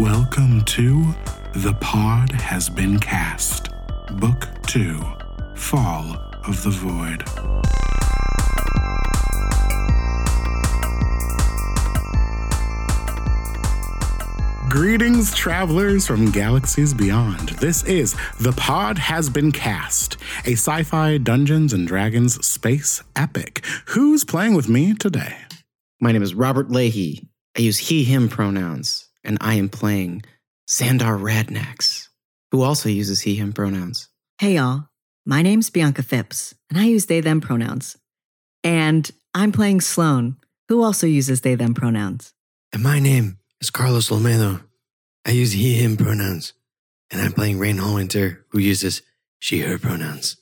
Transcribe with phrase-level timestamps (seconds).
[0.00, 1.12] Welcome to
[1.56, 3.70] The Pod Has Been Cast,
[4.12, 4.96] Book 2
[5.56, 6.16] Fall
[6.46, 7.24] of the Void.
[14.70, 17.48] Greetings, travelers from galaxies beyond.
[17.48, 23.66] This is The Pod Has Been Cast, a sci fi Dungeons and Dragons space epic.
[23.86, 25.38] Who's playing with me today?
[26.00, 27.28] My name is Robert Leahy.
[27.56, 30.22] I use he, him pronouns, and I am playing
[30.68, 32.08] Xandar Radnax,
[32.50, 34.08] who also uses he, him pronouns.
[34.40, 34.88] Hey, y'all.
[35.26, 37.98] My name's Bianca Phipps, and I use they, them pronouns.
[38.64, 42.32] And I'm playing Sloan, who also uses they, them pronouns.
[42.72, 44.62] And my name is Carlos Olmedo.
[45.26, 46.54] I use he, him pronouns.
[47.10, 49.02] And I'm playing Raine Hallwinter, who uses
[49.38, 50.38] she, her pronouns.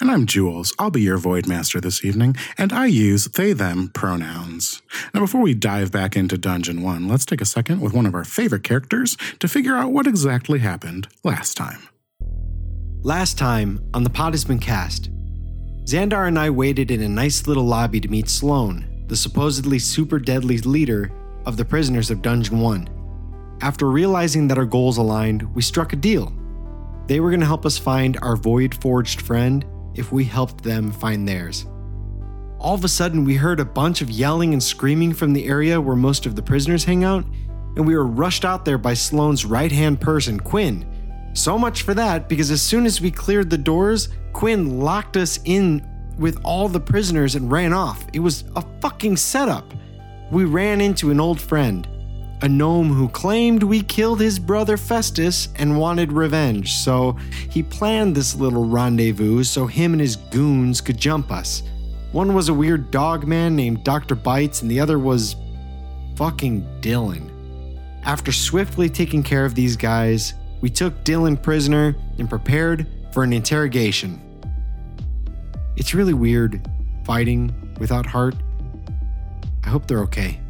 [0.00, 0.74] And I'm Jules.
[0.78, 4.82] I'll be your Void Master this evening, and I use they, them pronouns.
[5.14, 8.14] Now, before we dive back into Dungeon 1, let's take a second with one of
[8.14, 11.88] our favorite characters to figure out what exactly happened last time.
[13.02, 15.10] Last time on The Pod Has Been Cast,
[15.84, 20.18] Xandar and I waited in a nice little lobby to meet Sloan, the supposedly super
[20.18, 21.12] deadly leader
[21.46, 22.88] of the prisoners of Dungeon 1.
[23.62, 26.32] After realizing that our goals aligned, we struck a deal.
[27.06, 30.90] They were going to help us find our Void Forged friend if we helped them
[30.90, 31.66] find theirs.
[32.58, 35.80] All of a sudden, we heard a bunch of yelling and screaming from the area
[35.80, 37.24] where most of the prisoners hang out,
[37.76, 41.30] and we were rushed out there by Sloane's right hand person, Quinn.
[41.34, 45.38] So much for that, because as soon as we cleared the doors, Quinn locked us
[45.44, 45.86] in
[46.18, 48.06] with all the prisoners and ran off.
[48.14, 49.74] It was a fucking setup.
[50.30, 51.86] We ran into an old friend,
[52.42, 57.12] a gnome who claimed we killed his brother Festus and wanted revenge, so
[57.50, 61.62] he planned this little rendezvous so him and his goons could jump us.
[62.12, 64.14] One was a weird dog man named Dr.
[64.14, 65.36] Bites, and the other was
[66.16, 67.30] fucking Dylan.
[68.04, 73.32] After swiftly taking care of these guys, we took Dylan prisoner and prepared for an
[73.32, 74.20] interrogation.
[75.76, 76.66] It's really weird
[77.04, 78.34] fighting without heart.
[79.64, 80.40] I hope they're okay.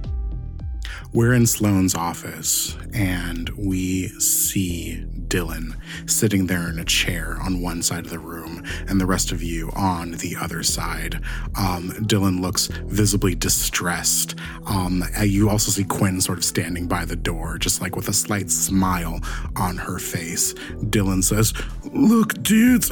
[1.12, 5.76] We're in Sloane's office and we see Dylan
[6.08, 9.42] sitting there in a chair on one side of the room and the rest of
[9.42, 11.16] you on the other side.
[11.58, 14.34] Um, Dylan looks visibly distressed.
[14.66, 18.12] Um, you also see Quinn sort of standing by the door, just like with a
[18.12, 19.20] slight smile
[19.56, 20.54] on her face.
[20.54, 21.52] Dylan says,
[21.92, 22.90] Look, dudes,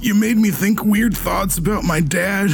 [0.00, 2.50] you made me think weird thoughts about my dad,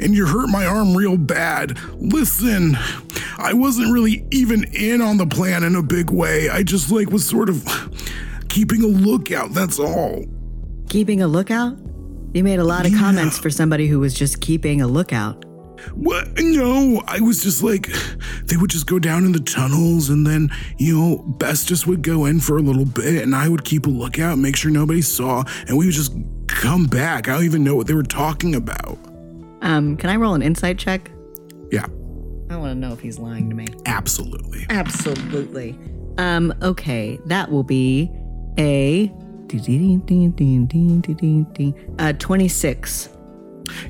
[0.00, 1.78] and you hurt my arm real bad.
[1.94, 2.76] Listen,
[3.38, 6.48] I wasn't really even in on the plan in a big way.
[6.48, 7.64] I just like was sort of
[8.48, 10.24] keeping a lookout, that's all.
[10.88, 11.76] Keeping a lookout?
[12.32, 12.98] You made a lot of Yeah.
[12.98, 15.44] comments for somebody who was just keeping a lookout.
[15.94, 16.28] What?
[16.40, 17.90] No, I was just like,
[18.46, 22.24] they would just go down in the tunnels, and then, you know, Bestus would go
[22.24, 25.44] in for a little bit, and I would keep a lookout, make sure nobody saw,
[25.68, 26.12] and we would just
[26.54, 27.28] come back.
[27.28, 28.98] I don't even know what they were talking about.
[29.62, 31.10] Um, can I roll an insight check?
[31.70, 31.86] Yeah,
[32.50, 33.66] I want to know if he's lying to me.
[33.86, 34.66] absolutely.
[34.68, 35.78] Absolutely.
[36.18, 38.10] Um, okay, that will be
[38.58, 39.12] a
[41.98, 43.08] uh 26.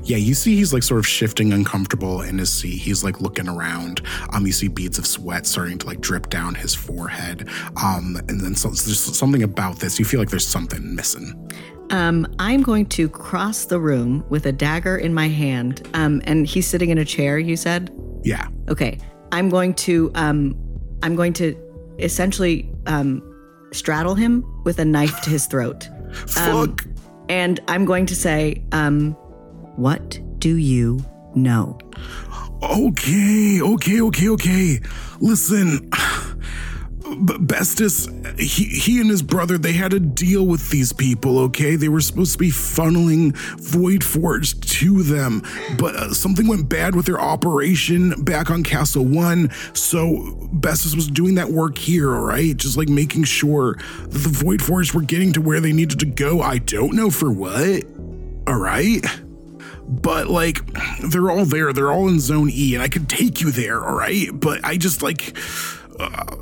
[0.03, 2.77] Yeah, you see he's like sort of shifting uncomfortable in his seat.
[2.77, 4.01] He's like looking around.
[4.31, 7.49] Um, you see beads of sweat starting to like drip down his forehead.
[7.83, 9.99] Um, and then so, there's something about this.
[9.99, 11.51] You feel like there's something missing.
[11.91, 15.87] Um, I'm going to cross the room with a dagger in my hand.
[15.93, 17.91] Um, and he's sitting in a chair, you said?
[18.23, 18.47] Yeah.
[18.69, 18.99] Okay.
[19.31, 20.55] I'm going to um
[21.03, 21.55] I'm going to
[21.99, 23.21] essentially um
[23.71, 25.87] straddle him with a knife to his throat.
[26.37, 26.85] Um, Fuck.
[27.27, 29.11] And I'm going to say, um,
[29.75, 31.03] what do you
[31.33, 31.77] know?
[32.63, 34.79] Okay, okay, okay, okay.
[35.19, 35.89] Listen,
[37.13, 38.07] Bestus,
[38.37, 41.75] he, he and his brother, they had a deal with these people, okay?
[41.75, 45.43] They were supposed to be funneling Void Forge to them,
[45.77, 51.07] but uh, something went bad with their operation back on Castle One, so Bestus was
[51.07, 52.55] doing that work here, all right?
[52.57, 56.05] Just like making sure that the Void Forge were getting to where they needed to
[56.05, 56.41] go.
[56.41, 57.83] I don't know for what,
[58.47, 59.05] all right?
[59.87, 60.65] but like
[61.11, 63.93] they're all there they're all in zone e and i could take you there all
[63.93, 65.37] right but i just like
[65.99, 66.35] uh,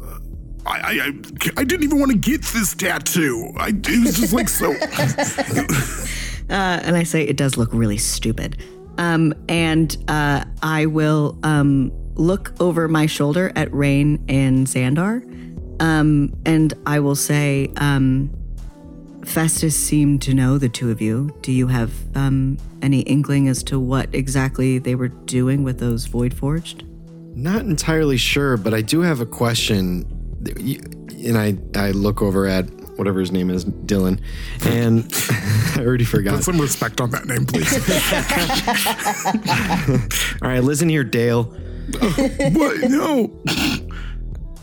[0.65, 1.13] I, I I
[1.57, 3.51] I didn't even want to get this tattoo.
[3.57, 4.73] I it was just like so.
[6.49, 8.57] Uh, and I say it does look really stupid.
[8.97, 15.23] Um, and uh, I will um, look over my shoulder at Raine and Xandar.
[15.81, 18.29] Um, and I will say, um,
[19.25, 21.35] Festus seemed to know the two of you.
[21.41, 26.05] Do you have um, any inkling as to what exactly they were doing with those
[26.05, 26.83] Void Forged?
[27.35, 30.05] Not entirely sure, but I do have a question.
[30.47, 34.19] And I I look over at whatever his name is, Dylan,
[34.65, 35.09] and
[35.77, 36.35] I already forgot.
[36.35, 37.73] Put some respect on that name, please.
[40.41, 41.43] All right, listen here, Dale.
[42.53, 42.89] what?
[42.89, 43.31] No.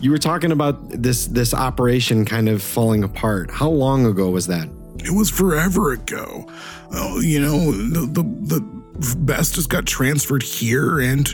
[0.00, 3.50] You were talking about this this operation kind of falling apart.
[3.50, 4.68] How long ago was that?
[4.98, 6.50] It was forever ago.
[6.92, 11.28] Oh, you know, the the, the Bestus got transferred here, and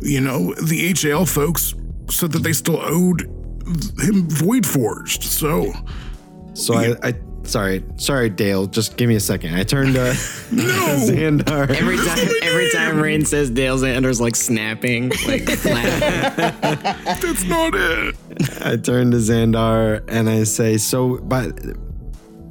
[0.00, 1.74] you know the HAL folks
[2.10, 3.30] said that they still owed
[4.00, 5.22] him Void Forged.
[5.24, 5.72] So
[6.54, 7.14] So I, I
[7.44, 8.66] sorry, sorry, Dale.
[8.66, 9.54] Just give me a second.
[9.54, 11.70] I turned uh, to Xandar.
[11.70, 15.64] Every time, every time Raine says Dale Xandar's like snapping, like that's
[17.44, 18.14] not it.
[18.60, 21.58] I turn to Xandar and I say, so, but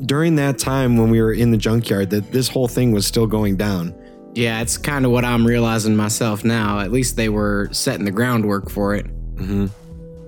[0.05, 3.27] during that time when we were in the junkyard, that this whole thing was still
[3.27, 3.93] going down.
[4.33, 6.79] yeah, it's kind of what I'm realizing myself now.
[6.79, 9.05] At least they were setting the groundwork for it.
[9.35, 9.65] Mm-hmm.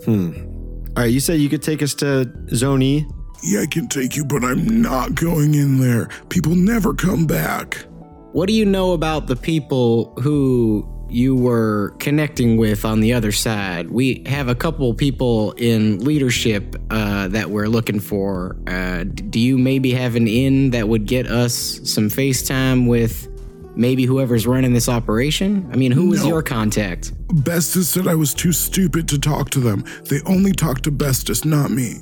[0.05, 0.50] Hmm.
[0.97, 3.07] All right, you said you could take us to Zone E.
[3.43, 6.09] Yeah, I can take you, but I'm not going in there.
[6.27, 7.85] People never come back.
[8.33, 13.31] What do you know about the people who you were connecting with on the other
[13.31, 13.89] side?
[13.89, 18.57] We have a couple people in leadership uh, that we're looking for.
[18.67, 23.29] Uh, do you maybe have an in that would get us some FaceTime with
[23.75, 25.69] maybe whoever's running this operation?
[25.71, 26.29] I mean, who was No.
[26.29, 27.11] your contact?
[27.43, 29.83] Bestus said I was too stupid to talk to them.
[30.09, 31.95] They only talk to Bestus, not me.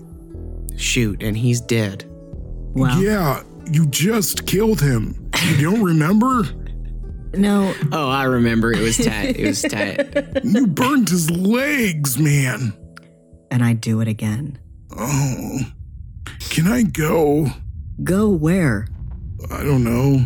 [0.77, 2.05] Shoot, and he's dead.
[2.73, 5.29] Well, Yeah, you just killed him.
[5.57, 6.43] You don't remember?
[7.33, 8.71] no, Oh, I remember.
[8.71, 9.37] It was tight.
[9.37, 10.43] It was tight.
[10.43, 12.73] You burned his legs, man.
[13.51, 14.57] and I do it again.
[14.95, 15.59] Oh.
[16.49, 17.47] Can I go?
[18.03, 18.87] Go where?
[19.51, 20.25] I don't know.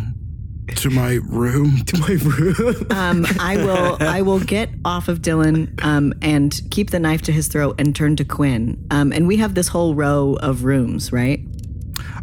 [0.76, 1.82] To my room.
[1.86, 2.86] To my room.
[2.90, 3.96] Um, I will.
[4.00, 7.94] I will get off of Dylan um, and keep the knife to his throat and
[7.94, 8.86] turn to Quinn.
[8.90, 11.40] Um, and we have this whole row of rooms, right?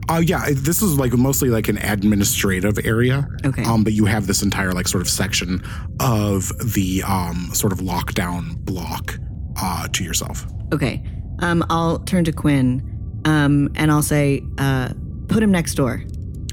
[0.09, 3.27] Uh, yeah, this is like mostly like an administrative area.
[3.45, 3.63] Okay.
[3.63, 5.61] Um, but you have this entire like sort of section
[5.99, 9.15] of the um sort of lockdown block
[9.57, 10.45] uh to yourself.
[10.73, 11.03] Okay.
[11.39, 14.89] Um, I'll turn to Quinn, um, and I'll say, uh,
[15.27, 16.03] "Put him next door."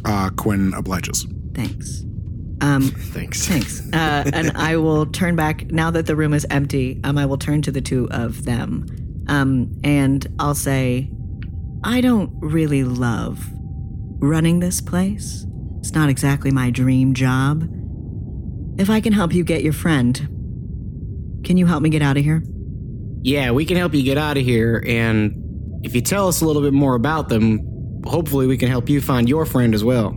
[0.04, 1.26] Uh, Quinn obliges.
[1.58, 2.04] Thanks.
[2.60, 3.48] Um, Thanks.
[3.48, 3.80] thanks.
[3.92, 7.00] Uh, and I will turn back now that the room is empty.
[7.02, 8.86] Um, I will turn to the two of them,
[9.26, 11.10] um, and I'll say,
[11.82, 13.44] "I don't really love
[14.20, 15.46] running this place.
[15.80, 17.68] It's not exactly my dream job.
[18.78, 20.16] If I can help you get your friend,
[21.44, 22.44] can you help me get out of here?"
[23.22, 24.84] Yeah, we can help you get out of here.
[24.86, 28.88] And if you tell us a little bit more about them, hopefully we can help
[28.88, 30.16] you find your friend as well.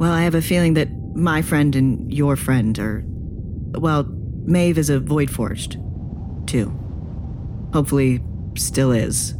[0.00, 3.04] Well, I have a feeling that my friend and your friend are.
[3.06, 4.04] Well,
[4.46, 5.76] Maeve is a Void Forged,
[6.46, 6.72] too.
[7.74, 8.22] Hopefully,
[8.56, 9.34] still is.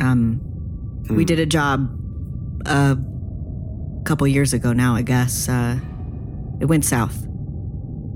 [0.00, 0.40] Um,
[1.10, 1.88] we did a job
[2.66, 2.98] a
[4.04, 5.48] couple years ago now, I guess.
[5.48, 5.78] Uh,
[6.60, 7.24] it went south.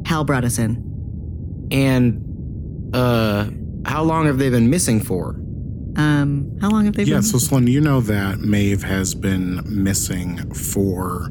[0.05, 0.83] Hal brought us in.
[1.71, 3.51] And uh
[3.85, 5.41] how long have they been missing for?
[5.97, 7.15] Um, how long have they Yeah, been?
[7.15, 11.31] Yeah, so Slim, you know that Maeve has been missing for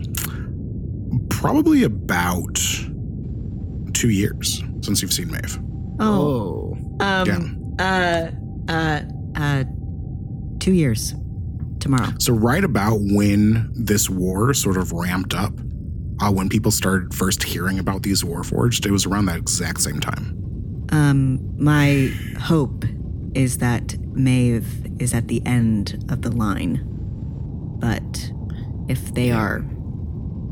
[1.29, 2.55] probably about
[3.93, 5.59] two years since you've seen Maeve.
[5.99, 8.27] oh, um, uh,
[8.67, 9.01] uh,
[9.35, 9.63] uh,
[10.59, 11.13] two years
[11.79, 12.11] tomorrow.
[12.19, 15.53] So right about when this war sort of ramped up,
[16.21, 19.99] uh, when people started first hearing about these Warforged, it was around that exact same
[19.99, 20.87] time.
[20.91, 22.85] Um, my hope
[23.35, 26.81] is that Maeve is at the end of the line.
[27.79, 28.31] But
[28.87, 29.63] if they are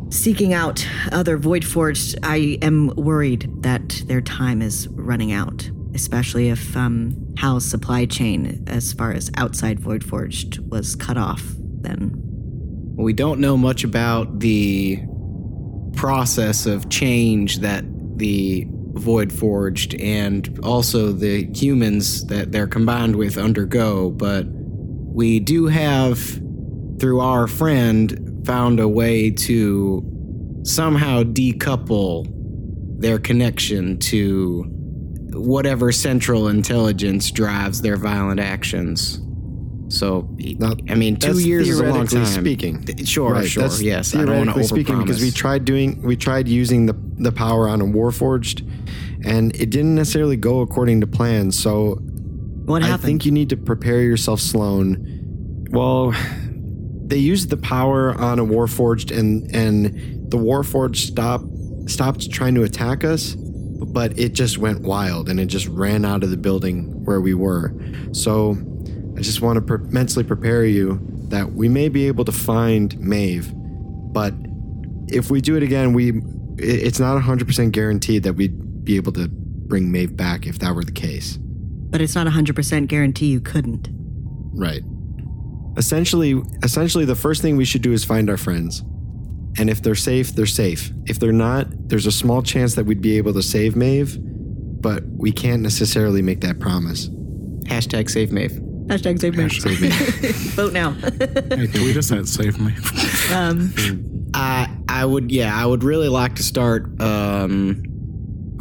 [0.09, 6.49] seeking out other Void Forged, I am worried that their time is running out, especially
[6.49, 11.43] if um, Hal's supply chain, as far as outside Void Forged, was cut off.
[11.81, 12.11] Then,
[12.95, 15.03] We don't know much about the
[15.95, 17.83] process of change that
[18.17, 25.67] the Void Forged and also the humans that they're combined with undergo, but we do
[25.67, 26.19] have,
[26.99, 32.27] through our friend, found a way to somehow decouple
[32.99, 34.63] their connection to
[35.33, 39.19] whatever central intelligence drives their violent actions.
[39.93, 42.25] So, Now, I mean, two years is a long time.
[42.25, 43.05] speaking.
[43.05, 44.15] Sure, Right, sure, yes.
[44.15, 47.31] I don't want to theoretically speaking because we tried doing we tried using the the
[47.31, 48.67] power on a warforged,
[49.23, 51.51] and it didn't necessarily go according to plan.
[51.51, 51.99] So
[52.65, 53.03] what happened?
[53.03, 55.67] I think you need to prepare yourself, Sloan.
[55.69, 56.13] Well,
[57.05, 61.45] they used the power on a warforged, and and the warforged stopped
[61.87, 66.23] stopped trying to attack us, but it just went wild and it just ran out
[66.23, 67.75] of the building where we were.
[68.13, 68.57] So
[69.17, 72.97] I just want to pre- mentally prepare you that we may be able to find
[72.99, 74.33] Maeve, but
[75.07, 76.21] if we do it again, we
[76.57, 80.83] it's not 100% guaranteed that we'd be able to bring Maeve back if that were
[80.83, 81.37] the case.
[81.37, 83.89] But it's not a 100% guarantee you couldn't.
[84.55, 84.83] Right.
[85.77, 88.83] Essentially, essentially the first thing we should do is find our friends.
[89.57, 90.91] And if they're safe, they're safe.
[91.05, 95.03] If they're not, there's a small chance that we'd be able to save Maeve, but
[95.05, 97.09] we can't necessarily make that promise.
[97.65, 98.59] Hashtag save Maeve.
[98.87, 99.49] Hashtag save me.
[99.49, 100.35] Save Maeve.
[100.55, 100.91] Vote now.
[100.91, 102.73] Hey, tweet us at Save Me.
[104.33, 107.83] I I would yeah I would really like to start um,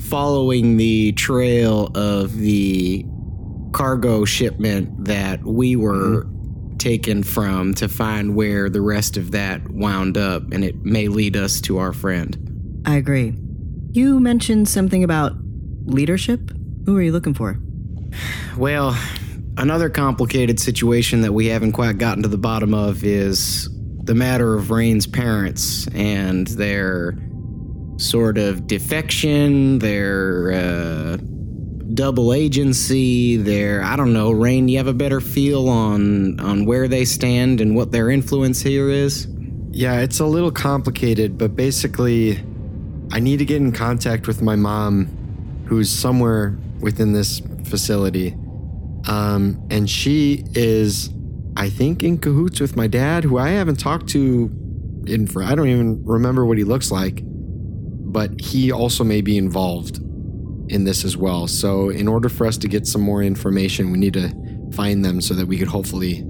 [0.01, 3.05] following the trail of the
[3.73, 6.27] cargo shipment that we were
[6.79, 11.37] taken from to find where the rest of that wound up, and it may lead
[11.37, 12.83] us to our friend.
[12.85, 13.35] I agree.
[13.93, 15.33] You mentioned something about
[15.85, 16.51] leadership.
[16.87, 17.59] Who are you looking for?
[18.57, 18.97] Well,
[19.57, 23.69] another complicated situation that we haven't quite gotten to the bottom of is
[24.05, 27.17] the matter of Raine's parents and their
[27.99, 31.17] sort of defection, their uh,
[31.95, 36.89] double agency, their I don't know, Raine, you have a better feel on on where
[36.89, 39.29] they stand and what their influence here is?
[39.71, 42.43] Yeah, it's a little complicated, but basically,
[43.11, 45.07] I need to get in contact with my mom,
[45.67, 48.37] who's somewhere within this facility.
[49.07, 51.11] Um, and she is,
[51.57, 54.51] I think, in cahoots with my dad, who I haven't talked to
[55.07, 59.37] in for, I don't even remember what he looks like, but he also may be
[59.37, 59.99] involved
[60.69, 61.49] in this as well.
[61.49, 64.31] So, in order for us to get some more information, we need to
[64.73, 66.25] find them so that we could hopefully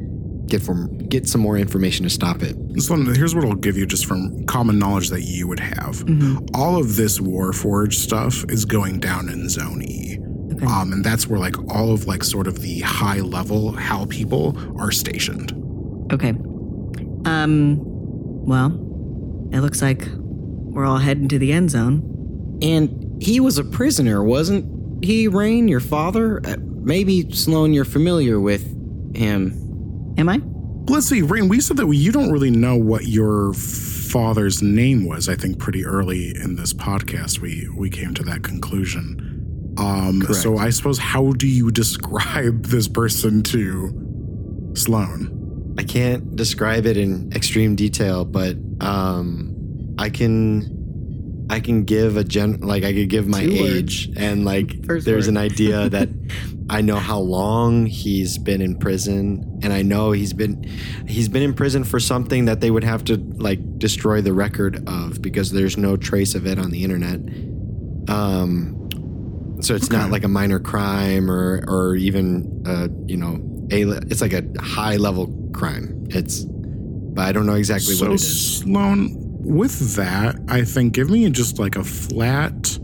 [0.47, 2.57] get from get some more information to stop it.
[2.81, 6.02] So here's what I'll give you just from common knowledge that you would have.
[6.55, 10.19] All of this Warforged stuff is going down in Zone E.
[10.66, 14.57] Um, and that's where like all of like sort of the high level HAL people
[14.81, 15.52] are stationed.
[16.12, 16.35] Okay.
[17.25, 17.78] Um,
[18.45, 18.73] well,
[19.52, 22.59] it looks like we're all heading to the end zone.
[22.62, 26.40] And he was a prisoner, wasn't he, Raine, your father?
[26.45, 28.62] Uh, maybe Sloan, you're familiar with
[29.16, 30.14] him.
[30.19, 30.40] Am I?
[30.88, 35.28] Let's see, Raine, we said that you don't really know what your father's name was.
[35.28, 39.32] I think pretty early in this podcast we we came to that conclusion.
[39.79, 45.75] Um, so I suppose how do you describe this person to Sloan?
[45.79, 52.25] I can't describe it in extreme detail, but um, I can I can give a
[52.25, 54.07] gen like I could give my Two words.
[54.09, 55.33] age and like First there's word.
[55.33, 56.09] an idea that
[56.71, 60.62] I know how long he's been in prison and I know he's been
[61.09, 64.87] he's been in prison for something that they would have to like destroy the record
[64.88, 67.21] of because there's no trace of it on the internet.
[68.09, 68.82] Um
[69.62, 73.38] so it's not like a minor crime or or even uh you know
[73.71, 76.07] a it's like a high level crime.
[76.11, 78.59] It's but I don't know exactly so what it is.
[78.61, 79.11] Sloan,
[79.45, 82.78] with that, I think give me just like a flat.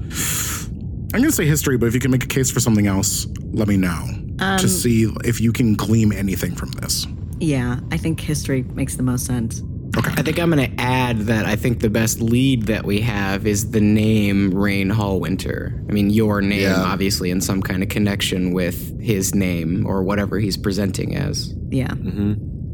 [1.15, 3.67] I'm gonna say history, but if you can make a case for something else, let
[3.69, 4.05] me know
[4.41, 7.07] Um, to see if you can glean anything from this.
[7.41, 9.63] Yeah, I think history makes the most sense.
[10.07, 13.47] I think I'm going to add that I think the best lead that we have
[13.47, 15.73] is the name Raine Hallwinter.
[15.89, 16.83] I mean, your name, Yeah.
[16.83, 21.55] obviously, in some kind of connection with his name or whatever he's presenting as.
[21.71, 21.93] Yeah.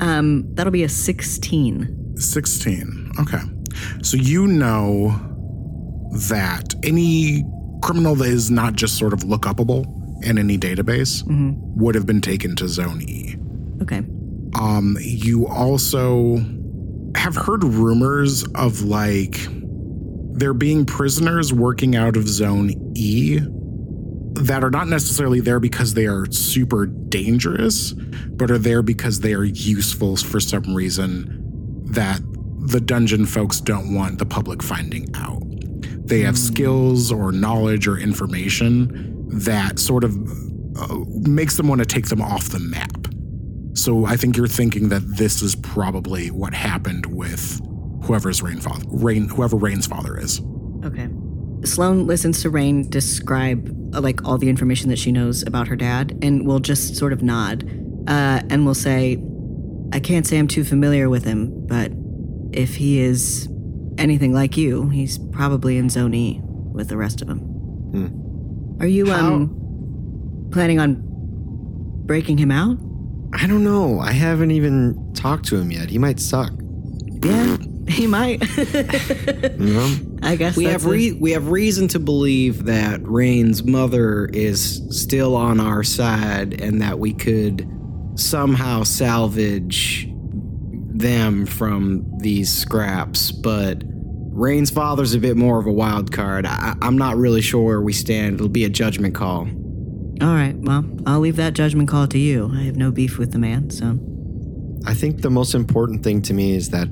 [0.01, 2.17] Um, that'll be a 16.
[2.17, 3.13] 16.
[3.21, 3.41] Okay.
[4.03, 5.09] So you know
[6.29, 7.45] that any
[7.83, 9.85] criminal that is not just sort of look upable
[10.25, 11.23] in any database
[11.77, 13.37] would have been taken to Zone E.
[13.83, 14.03] Okay.
[14.59, 16.39] Um, you also
[17.17, 19.47] have heard rumors of like
[20.37, 23.39] there being prisoners working out of Zone E
[24.35, 29.33] that are not necessarily there because they are super dangerous, but are there because they
[29.33, 31.41] are useful for some reason
[31.93, 32.21] that
[32.67, 35.43] the dungeon folks don't want the public finding out.
[36.07, 40.17] They have skills or knowledge or information that sort of
[40.77, 43.04] uh, makes them want to take them off the map.
[43.75, 47.61] So I think you're thinking that this is probably what happened with
[48.05, 50.41] whoever's Raine father, Raine, whoever Raine's father is.
[50.85, 51.09] Okay.
[51.65, 55.77] Sloan listens to Raine describe uh, like all the information that she knows about her
[55.77, 57.65] dad and will just sort of nod
[58.07, 59.23] uh, and will say,
[59.93, 61.91] I can't say I'm too familiar with him, but
[62.53, 63.49] if he is
[63.99, 68.77] anything like you, he's probably in Zone E with the rest of them.
[68.81, 71.03] Are you um planning on
[72.05, 72.77] breaking him out?
[73.35, 73.99] I don't know.
[74.01, 75.91] I haven't even talked to him yet.
[75.91, 76.53] He might suck.
[77.23, 77.57] Yeah,
[77.89, 78.43] he might.
[79.55, 79.97] You know?
[80.23, 84.27] I guess We that's have a- re- we have reason to believe that Raine's mother
[84.27, 87.69] is still on our side and that we could
[88.17, 90.09] somehow salvage
[90.97, 96.47] them from these scraps, but Raine's father's a bit more of a wild card.
[96.47, 98.35] I, I'm not really sure where we stand.
[98.35, 99.49] It'll be a judgment call.
[100.21, 102.51] All right, well, I'll leave that judgment call to you.
[102.55, 103.99] I have no beef with the man, so.
[104.87, 106.89] I think the most important thing to me is that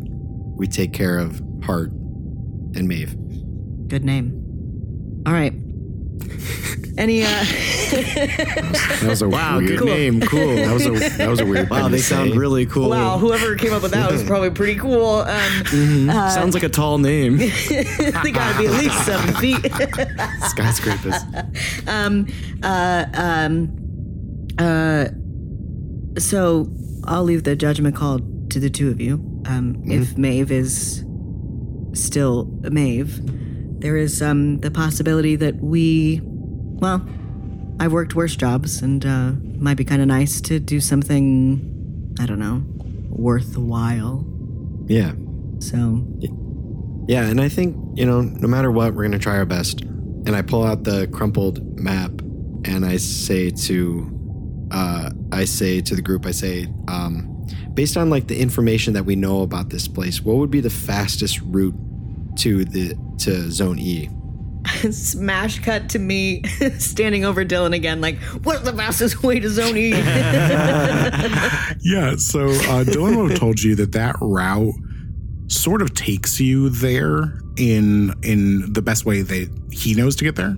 [0.56, 3.16] we take care of Hart and Maeve.
[3.88, 5.22] Good name.
[5.26, 5.54] All right.
[6.98, 7.26] Any, uh,
[7.90, 9.78] That was a Wow, weird.
[9.78, 10.20] good name.
[10.20, 10.56] Cool.
[10.56, 11.70] That was a that was a weird.
[11.70, 12.36] wow, they sound say.
[12.38, 12.90] really cool.
[12.90, 15.20] wow, whoever came up with that was probably pretty cool.
[15.26, 17.36] Um, Sounds like a tall name.
[17.68, 19.72] they gotta be at least seven feet.
[20.48, 21.14] Skyscrapers.
[21.86, 22.26] um,
[22.62, 25.06] uh, um, uh,
[26.18, 26.68] so
[27.04, 28.18] I'll leave the judgment call
[28.50, 29.14] to the two of you.
[29.46, 31.04] Um, If Maeve is
[31.94, 33.20] still Maeve,
[33.82, 37.04] there is um, the possibility that we, well,
[37.80, 42.26] I've worked worse jobs, and uh, might be kind of nice to do something, I
[42.26, 42.62] don't know,
[43.10, 44.24] worthwhile.
[44.86, 45.12] yeah.
[45.58, 46.04] So
[47.08, 49.82] Yeah, and I think, you know, no matter what, we're going to try our best.
[49.82, 52.10] And I pull out the crumpled map
[52.64, 57.28] and I say to uh I say to the group I say um
[57.74, 60.70] based on like the information that we know about this place, what would be the
[60.70, 61.74] fastest route
[62.36, 64.10] to the to zone E?
[64.90, 66.42] smash cut to me
[66.78, 69.90] standing over Dylan again, like, what's the fastest way to zone E?
[71.84, 74.72] Yeah, so uh, Dylan would have told you that that route
[75.52, 80.36] sort of takes you there in in the best way that he knows to get
[80.36, 80.56] there.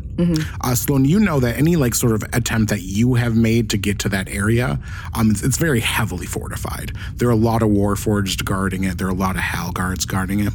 [0.60, 3.76] Uh, Sloan, you know that any like sort of attempt that you have made to
[3.76, 4.78] get to that area,
[5.14, 6.92] um, it's, it's very heavily fortified.
[7.16, 8.98] There are a lot of Warforged guarding it.
[8.98, 10.52] There are a lot of Hal guards guarding it.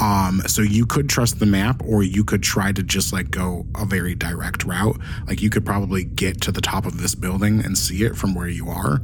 [0.00, 3.66] Um, so you could trust the map, or you could try to just like go
[3.76, 4.98] a very direct route.
[5.26, 8.34] Like you could probably get to the top of this building and see it from
[8.34, 9.00] where you are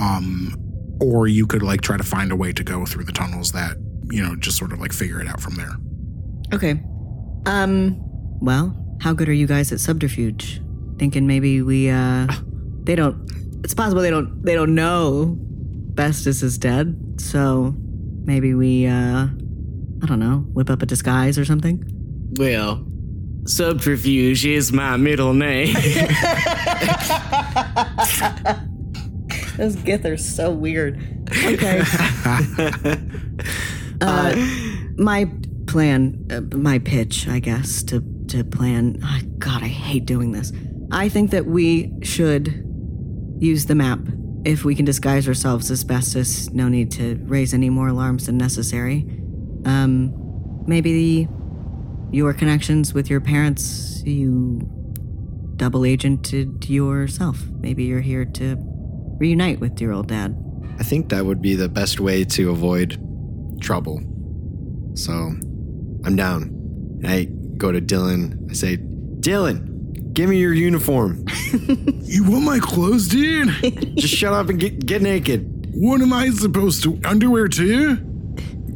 [0.00, 0.54] um,
[1.00, 3.76] or you could like try to find a way to go through the tunnels that
[4.12, 5.74] you know just sort of like figure it out from there.
[6.52, 6.80] okay.
[7.46, 7.96] Um,
[8.40, 10.60] well, how good are you guys at subterfuge?
[10.98, 12.28] Thinking maybe we, uh,
[12.84, 13.28] they don't,
[13.64, 15.36] it's possible they don't, they don't know
[15.94, 16.96] Bestus is dead.
[17.18, 17.74] So
[18.24, 19.26] maybe we, uh,
[20.02, 21.82] I don't know, whip up a disguise or something?
[22.38, 22.86] Well,
[23.46, 25.74] subterfuge is my middle name.
[29.56, 30.96] Those gith are so weird.
[31.44, 31.82] Okay.
[34.02, 34.34] uh,
[34.96, 35.30] my
[35.66, 38.98] plan, uh, my pitch, I guess, to to plan.
[39.04, 40.52] Oh, God, I hate doing this.
[40.90, 42.48] I think that we should
[43.38, 44.00] use the map
[44.44, 46.50] if we can disguise ourselves as best as.
[46.52, 49.06] No need to raise any more alarms than necessary.
[49.64, 50.12] Um,
[50.66, 51.28] maybe
[52.10, 54.60] your connections with your parents, you
[55.56, 57.42] double agented yourself.
[57.60, 58.56] Maybe you're here to
[59.18, 60.36] reunite with your old dad.
[60.78, 62.98] I think that would be the best way to avoid
[63.62, 64.00] trouble.
[64.94, 66.42] So I'm down.
[67.02, 67.24] And I
[67.56, 68.50] go to Dylan.
[68.50, 71.24] I say, Dylan, give me your uniform.
[72.12, 73.48] You want my clothes, dude?
[73.96, 75.70] Just shut up and get, get naked.
[75.74, 77.96] what am I supposed to underwear too?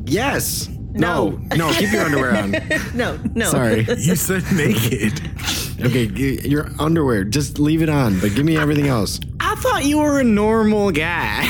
[0.06, 0.68] Yes.
[0.92, 1.38] No.
[1.54, 2.54] No, keep your underwear on.
[2.94, 3.44] No, no.
[3.50, 3.80] Sorry.
[3.98, 5.20] You said naked.
[5.84, 6.04] Okay,
[6.48, 7.24] your underwear.
[7.24, 9.20] Just leave it on, but give me everything else.
[9.38, 11.42] I thought you were a normal guy.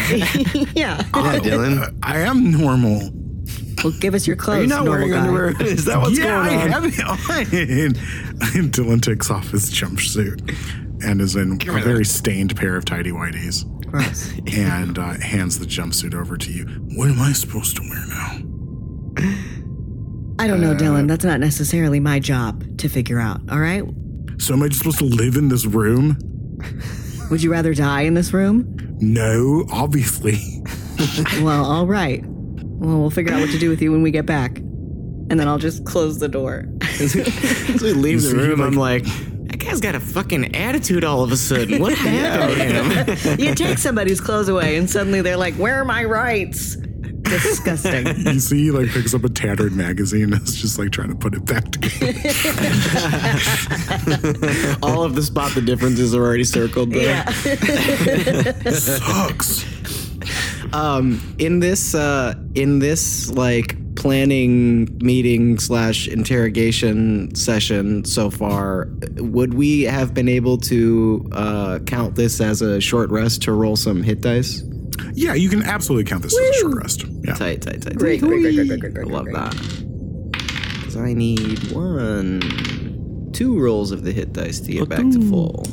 [0.75, 0.75] yeah.
[0.75, 1.97] Yeah, Dylan.
[2.03, 3.13] I am normal.
[3.85, 4.59] Well, give us your clothes.
[4.59, 5.21] Are you not normal wearing guy.
[5.21, 5.63] underwear?
[5.63, 6.71] Is that what's yeah, going I on?
[6.71, 7.19] have it on.
[8.51, 10.55] And Dylan takes off his jumpsuit
[11.05, 13.65] and is in a very stained pair of tidy whities
[14.57, 16.65] and uh, hands the jumpsuit over to you.
[16.97, 18.39] What am I supposed to wear now?
[20.39, 21.09] I don't know, Dylan.
[21.09, 23.41] That's not necessarily my job to figure out.
[23.51, 23.85] All right.
[24.39, 26.19] So am I just supposed to live in this room?
[27.31, 28.75] Would you rather die in this room?
[29.01, 30.39] No, obviously.
[31.43, 32.25] Well, all right.
[32.79, 35.49] Well, we'll figure out what to do with you when we get back, and then
[35.49, 36.65] I'll just close the door.
[37.01, 37.15] As
[37.83, 39.05] we leave the room, like- I'm like,
[39.49, 41.81] that guy's got a fucking attitude all of a sudden.
[41.81, 43.41] What happened to him?
[43.41, 46.77] you take somebody's clothes away, and suddenly they're like, "Where are my rights?"
[47.23, 48.07] Disgusting.
[48.35, 51.17] You see, he like picks up a tattered magazine and is just like trying to
[51.17, 52.13] put it back together.
[54.83, 57.25] all of the spot the differences are already circled there.
[57.25, 57.31] yeah.
[58.71, 59.65] Sucks.
[60.73, 69.55] Um, in this, uh, in this like planning meeting slash interrogation session so far, would
[69.55, 74.03] we have been able to uh, count this as a short rest to roll some
[74.03, 74.63] hit dice?
[75.15, 77.05] Yeah, you can absolutely count this as a short rest.
[77.05, 77.35] Yeah.
[77.35, 77.97] Tight, tight, tight.
[77.97, 78.29] Great, tight.
[78.29, 79.35] great, great, great, great, great, I love great.
[79.35, 79.53] that.
[80.79, 85.65] Because I need one, two rolls of the hit dice to get back to full.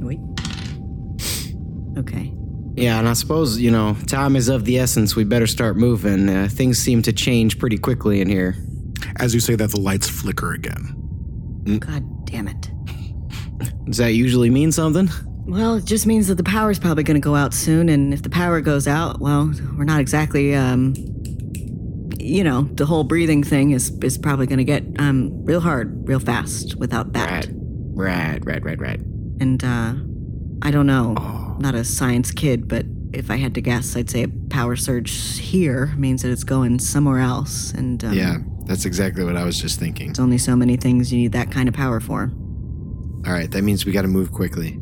[0.00, 0.20] Wait.
[1.98, 2.33] Okay.
[2.76, 5.14] Yeah, and I suppose, you know, time is of the essence.
[5.14, 6.28] We better start moving.
[6.28, 8.56] Uh, things seem to change pretty quickly in here.
[9.16, 11.78] As you say that, the lights flicker again.
[11.80, 12.70] God damn it.
[13.84, 15.08] Does that usually mean something?
[15.46, 18.22] Well, it just means that the power's probably going to go out soon, and if
[18.22, 20.94] the power goes out, well, we're not exactly, um,
[22.18, 26.08] you know, the whole breathing thing is is probably going to get um real hard,
[26.08, 27.46] real fast without that.
[27.50, 29.00] Right, right, right, right.
[29.40, 29.94] And uh,
[30.64, 31.12] I don't know,
[31.60, 35.38] not a science kid, but if I had to guess, I'd say a power surge
[35.38, 39.60] here means that it's going somewhere else, and um, Yeah, that's exactly what I was
[39.60, 40.06] just thinking.
[40.08, 42.32] there's only so many things you need that kind of power for.
[43.26, 44.78] All right, that means we got to move quickly.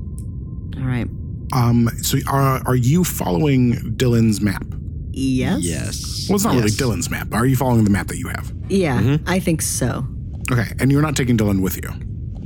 [0.77, 1.07] All right.
[1.53, 4.65] Um, so are, are you following Dylan's map?
[5.11, 5.61] Yes.
[5.63, 6.27] Yes.
[6.29, 7.35] Well, it's not really Dylan's map.
[7.35, 8.51] Are you following the map that you have?
[8.69, 10.07] Yeah, I think so.
[10.51, 11.91] Okay, and you're not taking Dylan with you.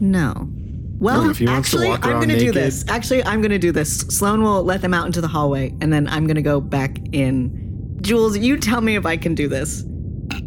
[0.00, 0.50] No.
[0.98, 2.84] Well, if he wants to actually, walk I'm going to do this.
[2.88, 3.98] Actually, I'm going to do this.
[3.98, 6.98] Sloan will let them out into the hallway, and then I'm going to go back
[7.12, 7.98] in.
[8.00, 9.84] Jules, you tell me if I can do this.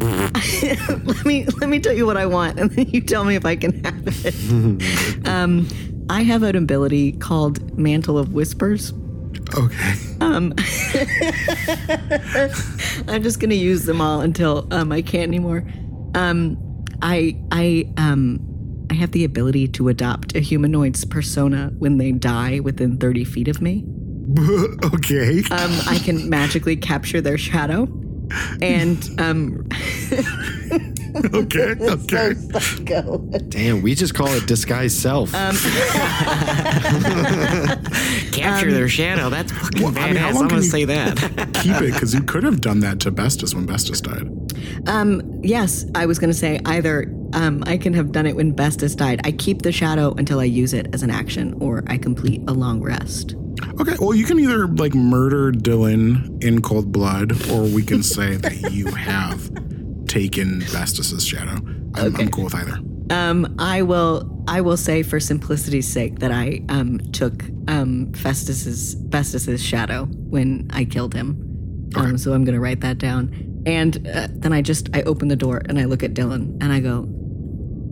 [0.00, 3.44] let me let me tell you what I want, and then you tell me if
[3.44, 5.26] I can have it.
[5.28, 5.68] um,
[6.08, 8.92] I have an ability called Mantle of Whispers.
[9.56, 9.94] Okay.
[13.08, 15.64] I'm just gonna use them all until um, I can't anymore.
[16.14, 16.58] Um,
[17.02, 18.38] I I um
[18.90, 23.46] I have the ability to adopt a humanoid's persona when they die within 30 feet
[23.46, 23.84] of me.
[24.84, 25.38] okay.
[25.50, 27.86] Um, I can magically capture their shadow,
[28.62, 29.66] and um,
[31.34, 31.74] okay.
[31.80, 32.34] Okay.
[32.84, 33.18] go.
[33.48, 35.34] Damn, we just call it disguise self.
[35.34, 35.56] Um,
[38.32, 39.28] Capture their shadow.
[39.30, 40.34] That's fucking Well, I mean, how badass.
[40.34, 41.16] long I'm can going to you- say that.
[41.54, 44.28] Keep it because you could have done that to Bestus when Bestus died.
[44.88, 48.94] Um, yes, I was gonna say either um, I can have done it when Bestus
[48.94, 49.20] died.
[49.24, 52.52] I keep the shadow until I use it as an action, or I complete a
[52.52, 53.34] long rest.
[53.80, 53.96] Okay.
[53.98, 58.72] Well, you can either like murder Dylan in cold blood, or we can say that
[58.72, 59.50] you have
[60.06, 61.62] taken Bestus's shadow.
[61.94, 62.78] I'm, I'm cool with either.
[63.10, 64.28] Um, I will.
[64.48, 70.68] I will say, for simplicity's sake, that I um, took um, Festus's Festus's shadow when
[70.72, 71.46] I killed him.
[71.96, 73.62] Um, so I'm going to write that down.
[73.66, 76.72] And uh, then I just I open the door and I look at Dylan and
[76.72, 77.08] I go,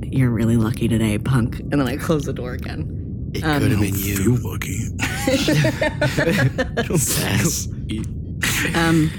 [0.02, 2.97] "You're really lucky today, punk." And then I close the door again.
[3.38, 4.36] It could have been Feel you.
[4.36, 4.78] lucky.
[6.98, 7.68] Sass.
[8.74, 9.10] Um,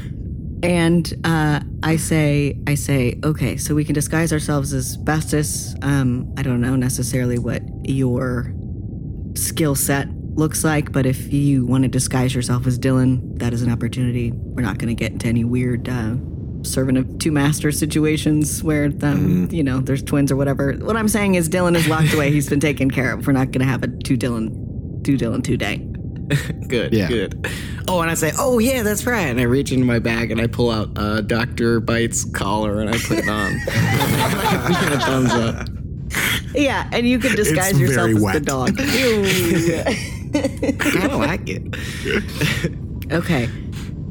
[0.64, 5.76] and uh, I say, I say, okay, so we can disguise ourselves as Bestus.
[5.82, 8.54] Um, I don't know necessarily what your
[9.36, 13.62] skill set looks like, but if you want to disguise yourself as Dylan, that is
[13.62, 14.32] an opportunity.
[14.34, 16.16] We're not going to get into any weird uh,
[16.64, 20.74] servant of two masters situations where, um, you know, there's twins or whatever.
[20.74, 22.32] What I'm saying is Dylan is locked away.
[22.32, 23.26] He's been taken care of.
[23.28, 25.78] We're not going to have a two Dylan, two Dylan, two day.
[26.68, 27.08] good, Yeah.
[27.08, 27.48] good.
[27.88, 29.22] Oh, and I say, oh, yeah, that's right.
[29.28, 31.80] And I reach into my bag and I pull out uh, Dr.
[31.80, 33.54] Bite's collar and I put it on.
[33.54, 35.68] Give it a thumbs up.
[36.54, 38.46] Yeah, and you can disguise It's yourself very as the wet.
[38.46, 38.80] dog.
[40.36, 43.12] I kind of like it.
[43.12, 43.50] Okay.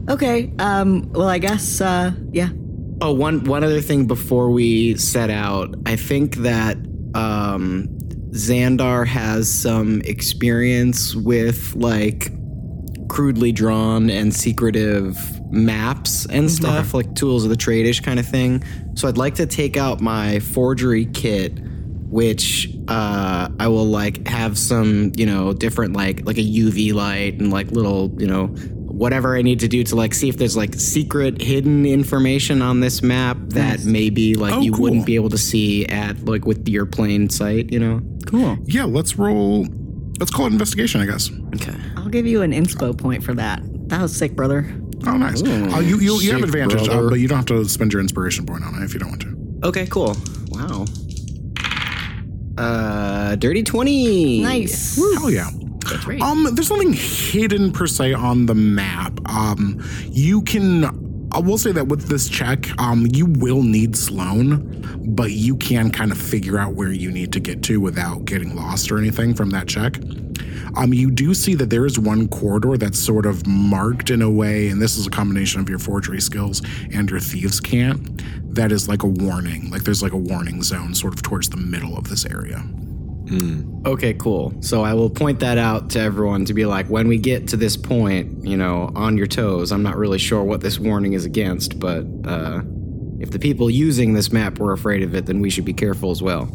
[0.08, 0.52] Okay.
[0.58, 2.48] Um, well, I guess, uh, yeah.
[3.00, 6.76] Oh, one one other thing before we set out, I think that
[7.14, 7.86] um,
[8.30, 12.32] Xandar has some experience with like
[13.08, 15.16] crudely drawn and secretive
[15.50, 18.62] maps and stuff, like tools of the tradish kind of thing.
[18.94, 21.58] So I'd like to take out my forgery kit,
[22.10, 27.40] which uh, I will like have some, you know, different like like a UV light
[27.40, 28.54] and like little, you know,
[28.98, 32.80] whatever I need to do to like see if there's like secret hidden information on
[32.80, 34.82] this map that maybe like Oh, you cool.
[34.82, 38.00] wouldn't be able to see at like with your plain sight, you know.
[38.26, 38.58] Cool.
[38.64, 38.84] Yeah.
[38.84, 39.66] Let's roll.
[40.18, 41.30] Let's call it investigation, I guess.
[41.54, 41.74] Okay.
[41.96, 43.62] I'll give you an inspo point for that.
[43.88, 44.66] That was sick, brother.
[45.06, 45.42] Oh, nice.
[45.42, 48.02] Uh, you you, you have sick, advantage, uh, but you don't have to spend your
[48.02, 49.37] inspiration point on it if you don't want to.
[49.68, 50.16] Okay, cool.
[50.50, 50.87] Wow.
[52.56, 54.42] Uh dirty 20.
[54.42, 54.96] Nice.
[54.96, 55.48] Hell yeah.
[55.80, 56.20] That's.
[56.20, 59.18] Um, there's nothing hidden per se on the map.
[59.28, 61.06] Um, you can.
[61.30, 65.90] I will say that with this check, um, you will need Sloan, but you can
[65.90, 69.34] kind of figure out where you need to get to without getting lost or anything
[69.34, 69.98] from that check.
[70.76, 74.30] Um, you do see that there is one corridor that's sort of marked in a
[74.30, 76.62] way, and this is a combination of your forgery skills
[76.92, 78.22] and your thieves' cant.
[78.54, 79.70] That is like a warning.
[79.70, 82.64] Like there's like a warning zone sort of towards the middle of this area.
[83.86, 84.54] Okay, cool.
[84.60, 87.56] So I will point that out to everyone to be like, when we get to
[87.56, 89.72] this point, you know, on your toes.
[89.72, 92.62] I'm not really sure what this warning is against, but uh,
[93.18, 96.10] if the people using this map were afraid of it, then we should be careful
[96.10, 96.48] as well.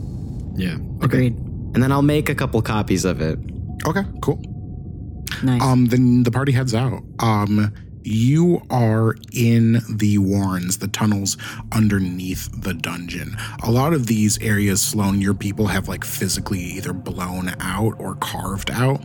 [0.55, 0.77] Yeah.
[1.01, 1.35] Agreed.
[1.35, 3.39] And then I'll make a couple copies of it.
[3.85, 4.41] Okay, cool.
[5.43, 5.61] Nice.
[5.61, 7.03] Um, then the party heads out.
[7.19, 7.73] Um,
[8.05, 11.37] you are in the warrens, the tunnels
[11.71, 13.37] underneath the dungeon.
[13.63, 18.15] A lot of these areas, Sloan, your people have like physically either blown out or
[18.15, 19.01] carved out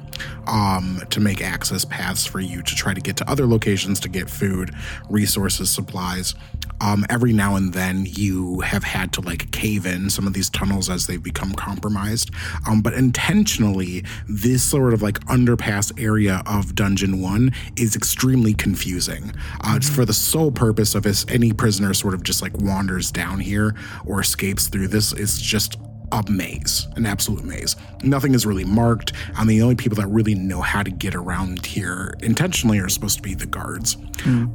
[0.46, 4.08] um, to make access paths for you to try to get to other locations to
[4.08, 4.74] get food,
[5.08, 6.34] resources, supplies.
[6.80, 10.48] Um, every now and then you have had to like cave in some of these
[10.50, 12.30] tunnels as they've become compromised.
[12.68, 19.32] Um, but intentionally, this sort of like underpass area of Dungeon 1 is extremely confusing.
[19.60, 23.10] Uh, it's for the sole purpose of if any prisoner sort of just like wanders
[23.10, 23.74] down here
[24.06, 25.76] or escapes through this, it's just
[26.12, 27.76] a maze, an absolute maze.
[28.02, 29.12] Nothing is really marked.
[29.34, 32.88] I mean, the only people that really know how to get around here intentionally are
[32.88, 33.96] supposed to be the guards.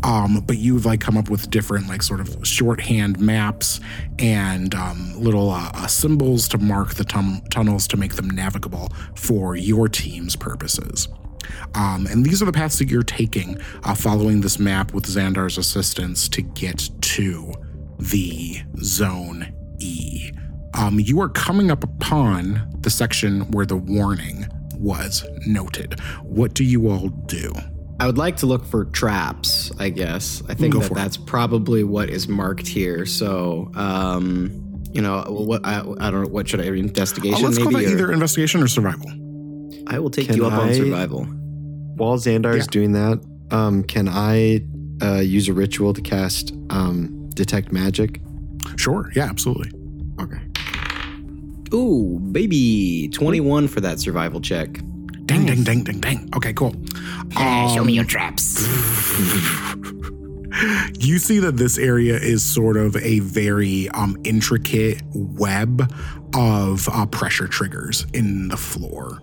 [0.03, 3.79] Um, but you've like come up with different like sort of shorthand maps
[4.19, 8.89] and um, little uh, uh, symbols to mark the tum- tunnels to make them navigable
[9.15, 11.07] for your team's purposes.
[11.75, 15.57] Um, and these are the paths that you're taking uh, following this map with Xandar's
[15.57, 17.53] assistance to get to
[17.99, 20.31] the Zone E.
[20.75, 25.99] Um, you are coming up upon the section where the warning was noted.
[26.23, 27.53] What do you all do?
[27.99, 30.41] I would like to look for traps, I guess.
[30.49, 30.95] I think Go that for it.
[30.97, 33.05] that's probably what is marked here.
[33.05, 37.57] So, um, you know, what I, I don't know, what should I Uh, investigation let's
[37.59, 39.09] call that or- either investigation or survival.
[39.87, 41.25] I will take Can you up on survival.
[41.95, 42.71] While Xandar is Yeah.
[42.71, 44.63] doing that, um, can I
[45.01, 48.21] uh, use a ritual to cast um, detect magic?
[48.77, 49.71] Sure, yeah, absolutely.
[50.19, 50.39] Okay.
[51.73, 54.79] Ooh, baby, 21 for that survival check.
[55.25, 56.29] Dang, ding, ding, ding, ding.
[56.35, 56.75] Okay, cool.
[57.73, 58.67] Show me your traps.
[60.99, 65.91] You see that this area is sort of a very um, intricate web
[66.35, 69.19] of uh, pressure triggers in the floor.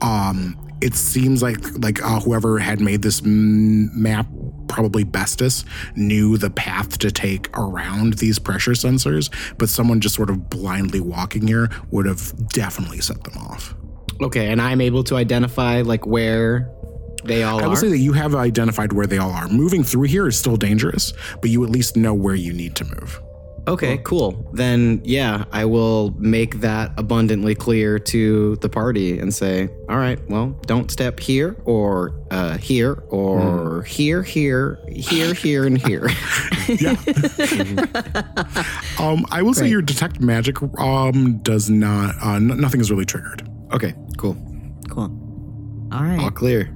[0.00, 4.26] Um, it seems like like uh, whoever had made this m- map,
[4.68, 5.64] probably Bestus,
[5.94, 11.00] knew the path to take around these pressure sensors, but someone just sort of blindly
[11.00, 13.74] walking here would have definitely set them off.
[14.20, 16.70] Okay, and I'm able to identify like where
[17.24, 17.62] they all are.
[17.62, 17.68] I are.
[17.70, 19.48] will say that you have identified where they all are.
[19.48, 22.84] Moving through here is still dangerous, but you at least know where you need to
[22.84, 23.20] move.
[23.68, 24.50] Okay, cool.
[24.52, 30.18] Then, yeah, I will make that abundantly clear to the party and say, all right,
[30.28, 36.08] well, don't step here or uh, here or here, here, here, here, and here.
[36.68, 36.92] Yeah.
[38.98, 42.14] um, I will say your detect magic um does not.
[42.22, 43.46] Uh, n- nothing is really triggered.
[43.72, 43.94] Okay.
[44.16, 44.34] Cool.
[44.88, 45.10] Cool.
[45.92, 46.20] All right.
[46.20, 46.74] All clear.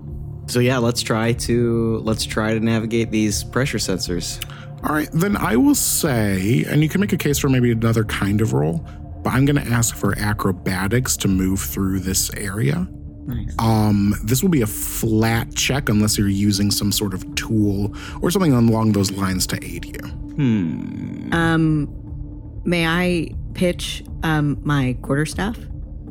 [0.48, 4.42] so yeah, let's try to let's try to navigate these pressure sensors.
[4.86, 8.04] All right, then I will say, and you can make a case for maybe another
[8.04, 8.86] kind of roll,
[9.24, 12.86] but I'm going to ask for acrobatics to move through this area.
[13.26, 13.52] Nice.
[13.58, 18.30] Um, this will be a flat check unless you're using some sort of tool or
[18.30, 20.08] something along those lines to aid you.
[20.08, 21.32] Hmm.
[21.32, 25.58] Um, may I pitch um my quarterstaff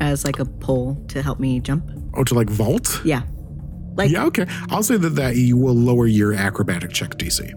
[0.01, 1.89] as like a pole to help me jump?
[2.15, 2.99] Oh, to like vault?
[3.05, 3.21] Yeah.
[3.95, 4.47] Like Yeah, okay.
[4.69, 7.49] I'll say that that you will lower your acrobatic check DC.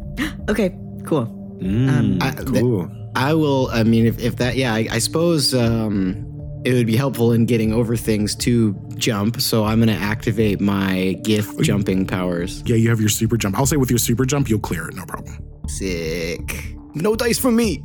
[0.48, 0.76] okay,
[1.08, 1.34] cool.
[1.60, 2.88] Um, I, th- Cool.
[3.16, 3.68] I will.
[3.72, 6.24] I mean, if, if that, yeah, I, I suppose um,
[6.64, 9.40] it would be helpful in getting over things to jump.
[9.40, 12.62] So I'm going to activate my gift jumping powers.
[12.64, 13.58] Yeah, you have your super jump.
[13.58, 15.36] I'll say with your super jump, you'll clear it, no problem.
[15.66, 16.74] Sick.
[16.94, 17.82] No dice for me.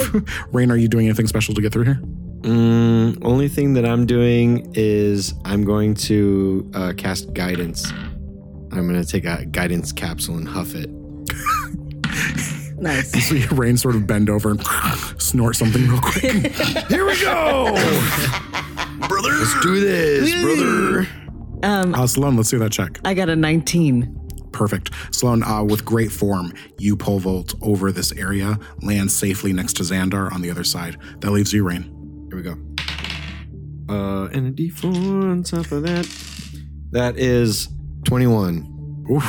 [0.52, 2.00] Raine, are you doing anything special to get through here?
[2.42, 7.88] Mm, only thing that I'm doing is I'm going to uh, cast guidance.
[8.72, 10.90] I'm going to take a guidance capsule and huff it.
[12.82, 13.28] Nice.
[13.28, 14.60] So your Raine sort of bend over and
[15.18, 16.22] snort something real quick.
[16.88, 17.66] Here we go,
[19.08, 19.30] brother.
[19.30, 21.08] Let's do this, brother.
[21.62, 22.98] Um, Uh, Sloan, let's do that check.
[23.04, 24.18] I got a 19.
[24.52, 24.90] Perfect.
[25.12, 29.84] Sloan, uh, with great form, you pole vault over this area, land safely next to
[29.84, 30.96] Xandar on the other side.
[31.20, 31.84] That leaves you, Raine.
[32.28, 32.56] Here we go.
[33.88, 36.06] Uh, and a D4 on top of that.
[36.90, 37.68] That is
[38.06, 38.71] 21.
[39.10, 39.20] Ooh,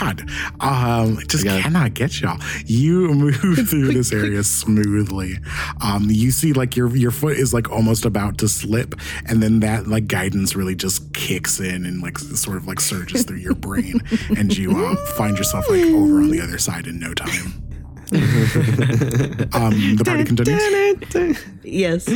[0.00, 0.28] God,
[0.60, 1.62] um, just got it.
[1.62, 2.38] cannot get y'all.
[2.64, 5.34] You move through this area smoothly.
[5.82, 8.94] Um, you see, like your your foot is like almost about to slip,
[9.26, 13.24] and then that like guidance really just kicks in and like sort of like surges
[13.24, 14.00] through your brain,
[14.36, 17.62] and you uh, find yourself like over on the other side in no time.
[18.12, 21.38] um, the party continues.
[21.62, 22.08] Yes.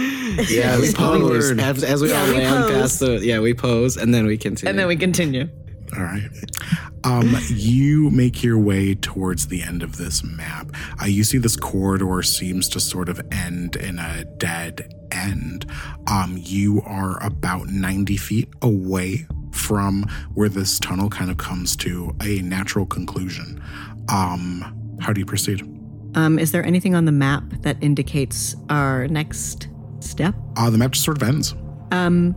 [0.51, 2.73] Yeah, we pose as, as we Yeah, all we land pose.
[2.73, 3.21] past the.
[3.25, 4.71] Yeah, we pose and then we continue.
[4.71, 5.49] And then we continue.
[5.96, 6.28] All right.
[7.04, 10.70] Um, you make your way towards the end of this map.
[11.00, 15.66] Uh, you see this corridor seems to sort of end in a dead end.
[16.07, 20.04] Um, you are about 90 feet away from
[20.35, 23.62] where this tunnel kind of comes to a natural conclusion.
[24.09, 25.62] Um, how do you proceed?
[26.16, 29.68] Um, is there anything on the map that indicates our next
[30.00, 30.35] step?
[30.57, 31.54] Uh, the map just sort of ends.
[31.90, 32.35] Um,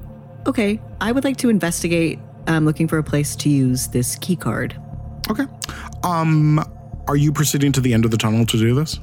[0.48, 2.20] okay, I would like to investigate.
[2.48, 4.80] Um looking for a place to use this key card.
[5.30, 5.46] Okay.
[6.04, 6.64] Um,
[7.08, 9.00] are you proceeding to the end of the tunnel to do this?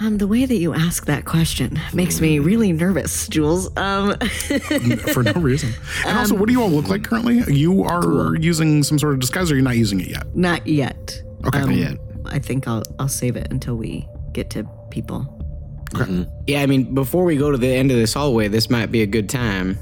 [0.00, 3.74] Um, the way that you ask that question makes me really nervous, Jules.
[3.76, 4.16] Um,
[5.12, 5.72] For no reason.
[6.04, 7.42] And also, what do you all look like currently?
[7.46, 10.36] You are using some sort of disguise, or you're not using it yet?
[10.36, 11.22] not yet.
[11.46, 11.60] Okay.
[11.60, 11.98] Um, Not yet.
[12.26, 15.30] I think I'll I'll save it until we get to people.
[15.94, 16.26] Okay.
[16.48, 19.02] Yeah, I mean, before we go to the end of this hallway, this might be
[19.02, 19.78] a good time.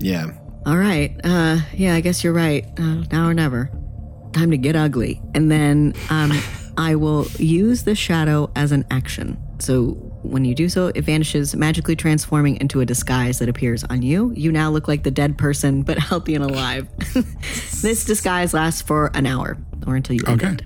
[0.00, 0.28] Yeah.
[0.64, 1.18] All right.
[1.24, 2.64] Uh, yeah, I guess you're right.
[2.78, 3.70] Uh, now or never.
[4.32, 5.20] Time to get ugly.
[5.34, 6.32] And then um,
[6.76, 9.36] I will use the shadow as an action.
[9.58, 14.02] So when you do so, it vanishes, magically transforming into a disguise that appears on
[14.02, 14.32] you.
[14.36, 16.88] You now look like the dead person, but healthy and alive.
[17.82, 20.54] this disguise lasts for an hour or until you end Okay.
[20.54, 20.62] it.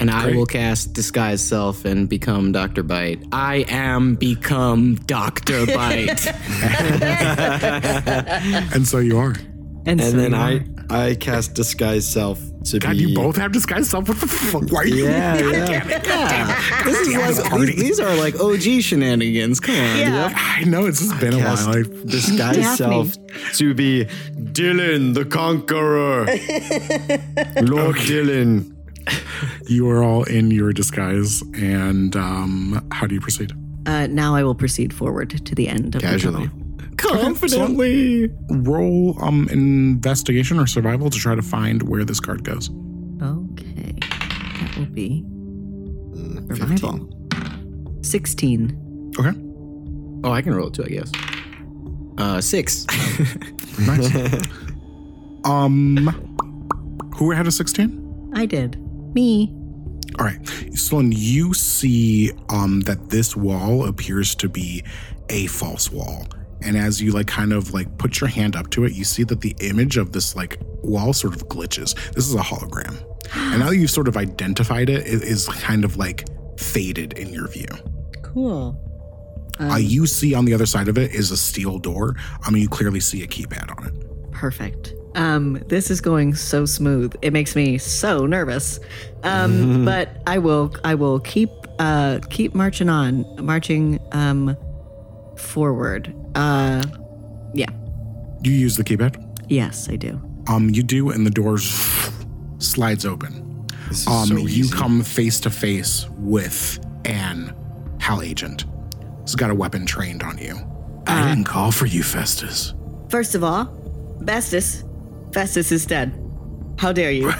[0.00, 2.82] And I will cast Disguise Self and become Dr.
[2.82, 3.22] Bite.
[3.32, 5.66] I am become Dr.
[5.66, 6.26] Bite.
[8.74, 9.34] And so you are.
[9.86, 10.64] And, And so then I are.
[10.90, 12.98] I cast disguise self to God, be.
[12.98, 14.08] you both have disguise self.
[14.08, 14.70] What the fuck?
[14.70, 15.04] Why are you?
[15.04, 16.00] Yeah, yeah.
[16.04, 16.82] yeah.
[16.84, 17.14] This is
[17.50, 19.60] like, these, these are like OG shenanigans.
[19.60, 19.98] Come on.
[19.98, 20.32] Yeah.
[20.34, 21.78] I know it's just been a Cast while.
[21.78, 22.76] I, disguise Daphne.
[22.76, 23.14] self
[23.54, 26.26] to be Dylan the Conqueror.
[27.66, 28.76] Lord Dylan.
[29.66, 33.52] you are all in your disguise, and um, how do you proceed?
[33.86, 36.48] Uh, now I will proceed forward to the end of the Casually.
[36.48, 36.66] tunnel.
[36.96, 38.30] Confidently.
[38.50, 42.68] Roll um investigation or survival to try to find where this card goes.
[43.22, 43.94] Okay.
[44.00, 45.24] That will be
[46.10, 47.08] Mm, survival.
[48.02, 49.12] 16.
[49.18, 49.32] Okay.
[50.24, 51.10] Oh, I can roll it too, I guess.
[52.18, 52.86] Uh, six.
[53.86, 54.12] Nice.
[55.44, 56.06] um,
[57.16, 58.30] who had a sixteen?
[58.34, 58.76] I did.
[59.14, 59.54] Me.
[60.18, 64.82] All right, Sloan, you see um, that this wall appears to be
[65.28, 66.26] a false wall.
[66.62, 69.22] And as you like kind of like put your hand up to it, you see
[69.24, 71.94] that the image of this like wall sort of glitches.
[72.12, 73.02] This is a hologram.
[73.34, 77.32] And now that you've sort of identified it, it is kind of like faded in
[77.32, 77.66] your view.
[78.22, 78.78] Cool.
[79.58, 82.16] uh, you see on the other side of it is a steel door.
[82.42, 84.30] I mean, you clearly see a keypad on it.
[84.32, 84.94] Perfect.
[85.14, 87.14] Um, this is going so smooth.
[87.22, 88.78] It makes me so nervous.
[89.24, 94.56] Um, but I will I will keep uh keep marching on, marching um
[95.36, 96.14] forward.
[96.34, 96.82] Uh
[97.54, 97.70] yeah.
[98.42, 99.16] You use the keypad.
[99.48, 100.20] Yes, I do.
[100.48, 101.64] Um, you do, and the doors
[102.58, 103.66] slides open.
[103.88, 104.74] This is Um, so you easy.
[104.76, 107.52] come face to face with an
[107.98, 108.64] Hal agent.
[109.22, 110.56] He's got a weapon trained on you.
[111.06, 112.72] I didn't call for you, Festus.
[113.08, 113.66] First of all,
[114.24, 114.84] Festus.
[115.32, 116.12] Festus is dead.
[116.78, 117.32] How dare you?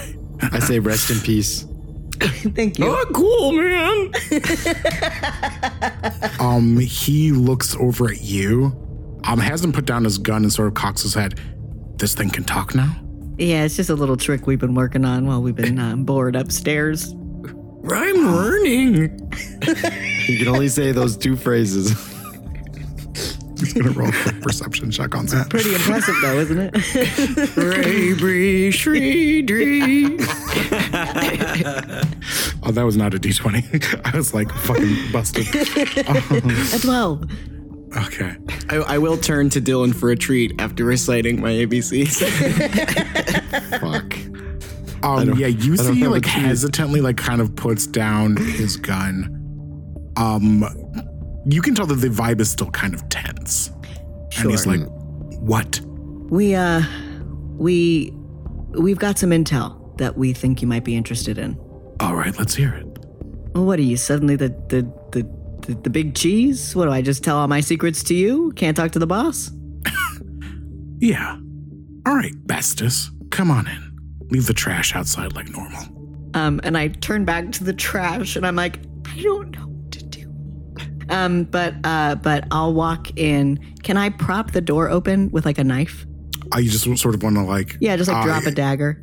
[0.42, 1.66] I say rest in peace.
[2.20, 2.86] Thank you.
[2.86, 4.12] oh, cool, man.
[6.38, 8.72] Um, he looks over at you.
[9.24, 11.38] Um, hasn't put down his gun and sort of cocks his head.
[11.96, 12.96] This thing can talk now.
[13.36, 16.36] Yeah, it's just a little trick we've been working on while we've been um, bored
[16.36, 17.12] upstairs.
[17.12, 19.30] I'm learning.
[20.28, 21.92] You can only say those two phrases.
[23.60, 25.50] He's gonna roll a quick perception check on that.
[25.50, 27.56] Pretty impressive, though, isn't it?
[27.56, 30.16] Ray, bree, shree, dree.
[32.62, 34.00] Oh, that was not a d20.
[34.12, 35.46] I was like fucking busted.
[35.54, 37.30] a 12.
[38.06, 38.36] Okay.
[38.68, 42.20] I, I will turn to Dylan for a treat after reciting my ABCs.
[43.80, 44.14] Fuck.
[45.04, 46.44] Um, yeah, you see, like treat.
[46.44, 49.36] hesitantly, like kind of puts down his gun.
[50.16, 50.60] Um,
[51.46, 53.70] you can tell that the vibe is still kind of tense,
[54.38, 54.80] and he's like,
[55.40, 55.80] "What?
[56.30, 56.82] We, uh,
[57.56, 58.12] we,
[58.78, 61.58] we've got some intel that we think you might be interested in.
[62.00, 62.86] All right, let's hear it."
[63.54, 65.28] Well, what are you, suddenly the, the, the,
[65.66, 66.76] the, the big cheese?
[66.76, 68.52] What do I just tell all my secrets to you?
[68.52, 69.50] Can't talk to the boss?
[71.00, 71.38] Yeah.
[72.06, 73.98] All right, Bestus, come on in.
[74.28, 75.82] Leave the trash outside like normal.
[76.34, 79.68] Um, and I turn back to the trash and I'm like, I don't know what
[79.68, 79.69] to do.
[81.10, 83.74] Um, but, uh, but I'll walk in.
[83.82, 86.06] Can I prop the door open with like a knife?
[86.54, 89.02] Uh, you just sort of want to like, Yeah, just like uh, drop a dagger.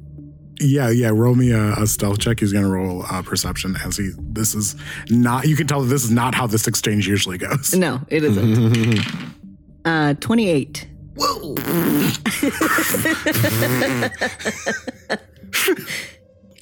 [0.60, 1.12] Yeah, yeah.
[1.14, 2.40] Roll me a, a stealth check.
[2.40, 4.10] He's gonna roll uh, perception as he.
[4.18, 4.76] This is
[5.10, 5.48] not.
[5.48, 7.76] You can tell that this is not how this exchange usually goes.
[7.76, 9.00] No, it isn't.
[9.86, 10.88] uh, 28.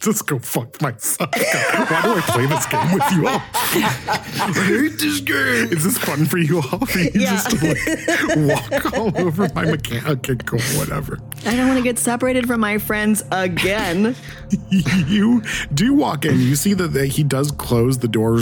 [0.06, 1.30] just go fuck myself.
[1.34, 3.42] Why do I play this game with you all?
[3.54, 5.72] I hate this game.
[5.74, 6.86] Is this fun for you all?
[6.86, 7.32] For you Yeah.
[7.32, 11.20] just to like walk all over my mechanic and go whatever.
[11.46, 14.16] I don't want to get separated from my friends again.
[14.70, 15.42] you
[15.74, 16.40] do walk in.
[16.40, 18.40] You see that that he does close the door,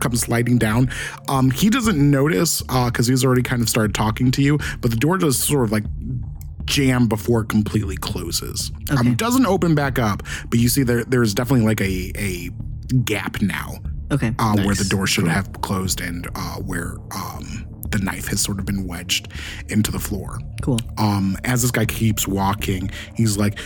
[0.00, 0.90] comes sliding down.
[1.28, 4.96] Um, he doesn't notice because he's already kind of started talking to you, but the
[4.96, 5.84] door does sort of like
[6.64, 8.70] jam before it completely closes.
[8.90, 12.50] Um, doesn't open back up, but you see there there's definitely like a a
[13.04, 13.74] gap now
[14.10, 14.34] Okay.
[14.38, 18.58] uh, where the door should have closed and uh, where um, the knife has sort
[18.58, 19.28] of been wedged
[19.68, 20.38] into the floor.
[20.60, 20.78] Cool.
[20.98, 23.56] Um, as this guy keeps walking, he's like,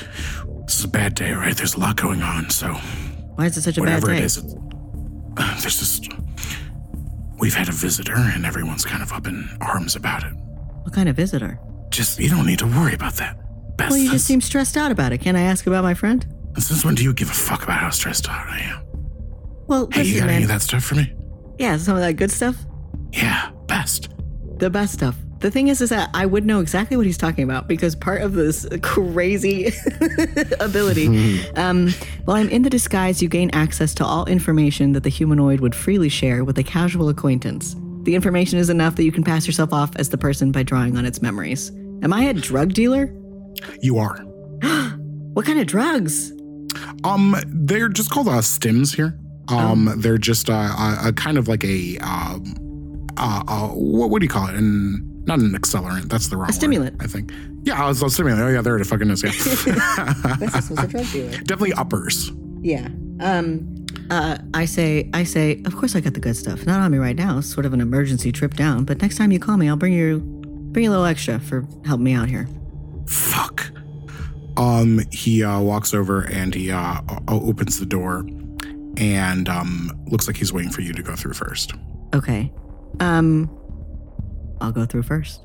[0.67, 1.57] "This is a bad day, right?
[1.57, 2.73] There's a lot going on, so
[3.35, 4.23] Why is it such a bad day?
[4.23, 4.55] is, it's,
[5.37, 6.09] uh, there's just
[7.41, 10.33] we've had a visitor, and everyone's kind of up in arms about it.
[10.83, 11.59] What kind of visitor?
[11.97, 13.39] Just you don't need to worry about that.
[13.79, 15.19] Best Well, you just seem stressed out about it.
[15.23, 16.27] Can I ask about my friend?
[16.59, 18.83] since when do you give a fuck about how stressed out I am?
[19.67, 21.15] Well, Hey, you listen, got any of that stuff for me?
[21.59, 22.55] Yeah, some of that good stuff.
[23.13, 24.11] Yeah, best.
[24.59, 25.17] The best stuff.
[25.39, 28.21] The thing is, is that I would know exactly what he's talking about because part
[28.21, 29.73] of this crazy
[30.61, 31.49] ability.
[31.57, 31.95] um,
[32.27, 35.75] while I'm in the disguise, you gain access to all information that the humanoid would
[35.75, 37.75] freely share with a casual acquaintance.
[38.03, 40.99] The information is enough that you can pass yourself off as the person by drawing
[40.99, 41.73] on its memories.
[42.03, 43.13] Am I a drug dealer?
[43.81, 44.19] You are.
[45.37, 46.33] What kind of drugs?
[47.05, 49.19] Um, they're just called uh, stims here.
[49.49, 54.21] Um, they're just uh, a, a kind of like a um, uh, uh, what, what
[54.21, 54.55] do you call it?
[54.55, 56.09] And not an accelerant.
[56.09, 56.45] That's the wrong.
[56.45, 56.51] One.
[56.51, 56.93] A stimulant.
[56.99, 57.33] Word, I think.
[57.65, 58.41] Yeah, I was a stimulant.
[58.41, 59.23] Oh yeah, there it fucking is.
[59.23, 59.31] Yeah.
[60.39, 61.31] This was a drug dealer.
[61.33, 62.33] Definitely uppers.
[62.63, 62.89] Yeah.
[63.21, 66.65] Um uh I say I say, of course I got the good stuff.
[66.65, 67.39] Not on me right now.
[67.39, 69.93] It's sort of an emergency trip down, but next time you call me, I'll bring
[69.93, 70.36] you
[70.73, 72.49] bring you a little extra for helping me out here.
[73.07, 73.71] Fuck.
[74.57, 78.27] Um, he uh, walks over and he uh, opens the door,
[78.97, 81.73] and um, looks like he's waiting for you to go through first.
[82.15, 82.53] Okay.
[83.01, 83.51] Um
[84.61, 85.43] I'll go through first.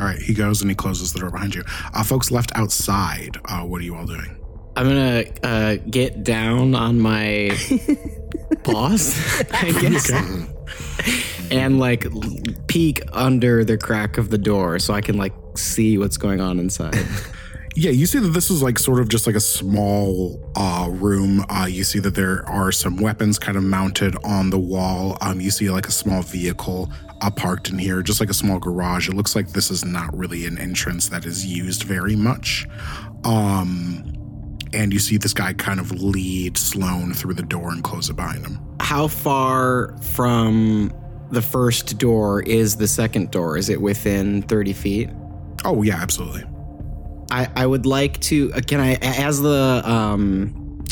[0.00, 1.62] All right, he goes and he closes the door behind you.
[1.94, 3.36] Uh, folks left outside.
[3.44, 4.36] Uh, what are you all doing?
[4.74, 7.50] I'm gonna uh, get down on my
[8.64, 9.14] paws,
[9.52, 10.10] I guess,
[11.52, 12.06] and like
[12.66, 16.58] peek under the crack of the door so I can like see what's going on
[16.58, 16.96] inside.
[17.74, 21.42] Yeah, you see that this is like sort of just like a small uh, room.
[21.48, 25.16] Uh, you see that there are some weapons kind of mounted on the wall.
[25.22, 26.92] Um, you see like a small vehicle
[27.22, 29.08] uh, parked in here, just like a small garage.
[29.08, 32.66] It looks like this is not really an entrance that is used very much.
[33.24, 34.04] Um,
[34.74, 38.16] and you see this guy kind of lead Sloane through the door and close it
[38.16, 38.60] behind him.
[38.80, 40.92] How far from
[41.32, 43.56] the first door is the second door?
[43.56, 45.10] Is it within 30 feet?
[45.64, 46.44] Oh yeah, absolutely.
[47.30, 48.52] I, I would like to.
[48.54, 50.84] uh, Can I, as the um,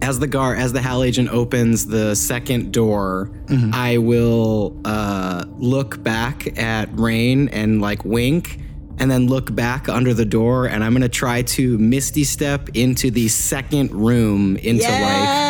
[0.00, 3.30] as the guard, as the Hal agent opens the second door,
[3.72, 8.58] I will uh, look back at Raine and like wink,
[8.98, 13.10] and then look back under the door, and I'm gonna try to misty step into
[13.10, 14.92] the second room into like
[15.28, 15.41] a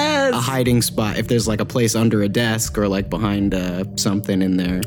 [0.43, 1.17] hiding spot.
[1.19, 4.81] If there's like a place under a desk or like behind uh, something in there.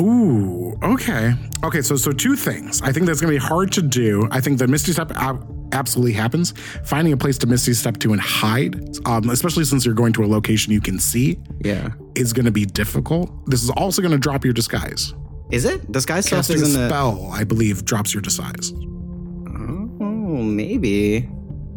[0.00, 1.34] Ooh, okay.
[1.64, 2.80] Okay, so so two things.
[2.82, 4.26] I think that's going to be hard to do.
[4.30, 6.54] I think the Misty Step ab- absolutely happens.
[6.84, 8.74] Finding a place to Misty Step to and hide,
[9.06, 11.90] um, especially since you're going to a location you can see, Yeah.
[12.14, 13.30] is going to be difficult.
[13.50, 15.12] This is also going to drop your disguise.
[15.50, 15.92] Is it?
[15.92, 16.88] Disguise Casting a isn't a.
[16.88, 18.72] spell, I believe, drops your disguise.
[18.74, 21.28] Oh, maybe.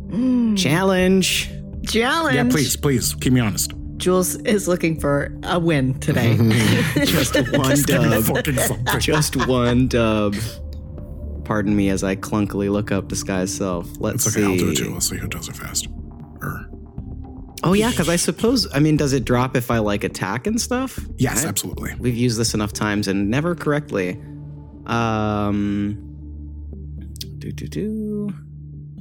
[0.56, 1.52] Challenge.
[1.88, 2.36] Challenge.
[2.36, 3.74] Yeah, please, please, keep me honest.
[3.98, 6.36] Jules is looking for a win today.
[7.06, 9.00] Just one Give dub.
[9.00, 10.36] Just one dub.
[11.46, 13.88] Pardon me as I clunkily look up disguise self.
[14.00, 14.84] Let's It's okay, I'll do it see.
[14.84, 14.94] too.
[14.94, 15.88] Let's see who does it fast.
[16.42, 16.70] Or,
[17.64, 20.60] Oh yeah, because I suppose I mean, does it drop if I like attack and
[20.60, 21.00] stuff?
[21.18, 21.46] yes, Right?
[21.50, 21.96] absolutely.
[22.00, 24.20] We've used this enough times and never correctly.
[24.88, 25.98] Um.
[27.40, 28.30] Do do do.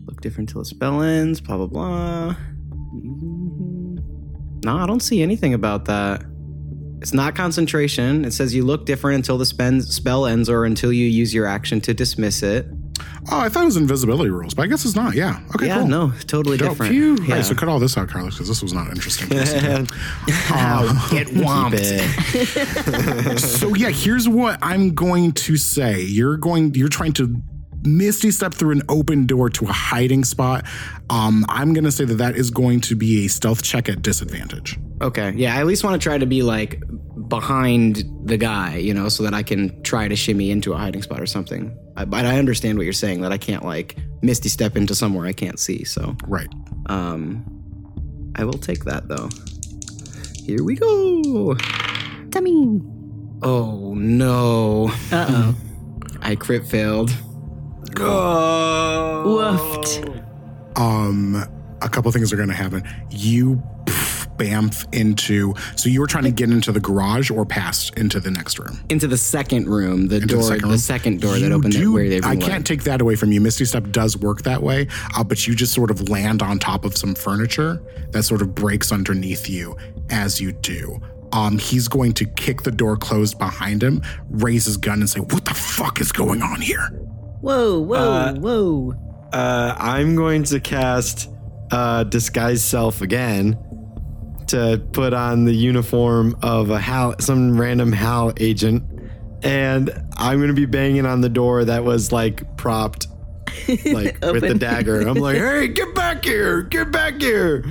[0.07, 1.41] Look different till the spell ends.
[1.41, 2.37] Blah blah blah.
[4.65, 6.25] No, I don't see anything about that.
[7.01, 8.25] It's not concentration.
[8.25, 11.81] It says you look different until the spell ends or until you use your action
[11.83, 12.67] to dismiss it.
[13.31, 15.15] Oh, I thought it was invisibility rules, but I guess it's not.
[15.15, 15.41] Yeah.
[15.55, 15.89] Okay, yeah, cool.
[15.89, 16.71] no, totally Dope.
[16.71, 16.93] different.
[16.93, 17.17] Phew.
[17.23, 17.23] Yeah.
[17.23, 19.29] All right, so cut all this out, Carlos, because this was not interesting.
[19.31, 19.79] to.
[19.79, 19.87] Um,
[21.11, 21.79] get whomped.
[23.41, 26.03] so yeah, here's what I'm going to say.
[26.03, 27.41] You're going you're trying to
[27.85, 30.65] misty step through an open door to a hiding spot.
[31.11, 34.79] Um, I'm gonna say that that is going to be a stealth check at disadvantage.
[35.03, 35.33] Okay.
[35.37, 36.83] Yeah, I at least want to try to be like
[37.29, 41.03] behind the guy, you know, so that I can try to shimmy into a hiding
[41.03, 41.77] spot or something.
[41.97, 45.27] I, but I understand what you're saying that I can't like misty step into somewhere
[45.27, 45.85] I can't see.
[45.85, 46.49] So Right.
[46.87, 47.45] Um,
[48.37, 49.29] I will take that though.
[50.45, 51.55] Here we go.
[52.31, 52.81] Tummy.
[53.43, 54.91] Oh no.
[55.11, 55.57] Uh oh.
[56.23, 57.11] I crit failed.
[59.25, 60.23] Woofed.
[60.77, 61.37] Um,
[61.83, 62.83] a couple things are going to happen.
[63.11, 65.55] You pff, bamf into.
[65.77, 68.81] So you were trying to get into the garage or past into the next room.
[68.91, 71.31] Into the second room, the Into door, the second room?
[71.31, 72.27] door that You opened do- where they were.
[72.27, 73.41] I can't take that away from you.
[73.41, 76.85] Misty Step does work that way, uh, but you just sort of land on top
[76.85, 77.81] of some furniture
[78.11, 79.77] that sort of breaks underneath you
[80.11, 81.01] as you do.
[81.33, 85.19] Um, he's going to kick the door closed behind him, raise his gun, and say,
[85.21, 86.91] "What the fuck is going on here?"
[87.45, 88.95] Whoa, whoa, Uh, whoa.
[89.31, 91.29] Uh, I'm going to cast
[91.71, 93.59] uh, disguise self again
[94.47, 98.83] to put on the uniform of a Hal, some random Hal agent,
[99.43, 103.09] and I'm going to be banging on the door that was like propped,
[103.69, 105.01] like with the dagger.
[105.01, 106.63] I'm like, "Hey, get back here!
[106.63, 107.63] Get back here!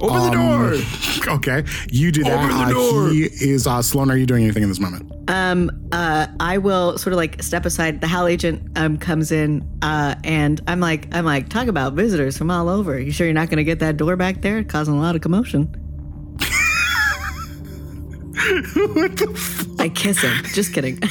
[0.00, 2.32] Open the door!" Okay, you do that.
[2.38, 4.10] Open the Uh, he is uh, Sloan.
[4.10, 5.12] Are you doing anything in this moment?
[5.28, 8.00] Um, uh, I will sort of like step aside.
[8.00, 12.38] The Hal agent um comes in, uh, and I'm like, I'm like, talk about visitors
[12.38, 12.98] from all over.
[12.98, 15.20] You sure you're not going to get that door back there, causing a lot of
[15.20, 15.74] commotion?
[18.94, 19.76] What the?
[19.80, 20.32] I kiss him.
[20.54, 20.98] Just kidding.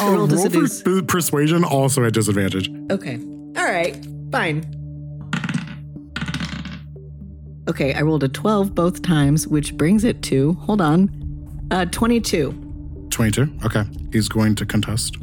[0.00, 2.70] Oh, roll to roll for persuasion, also at disadvantage.
[2.92, 3.16] okay.
[3.56, 3.96] All right.
[4.30, 4.62] Fine.
[7.68, 11.10] Okay, I rolled a 12 both times, which brings it to, hold on,
[11.70, 13.08] uh, 22.
[13.10, 13.52] 22.
[13.64, 13.84] Okay.
[14.10, 15.16] He's going to contest.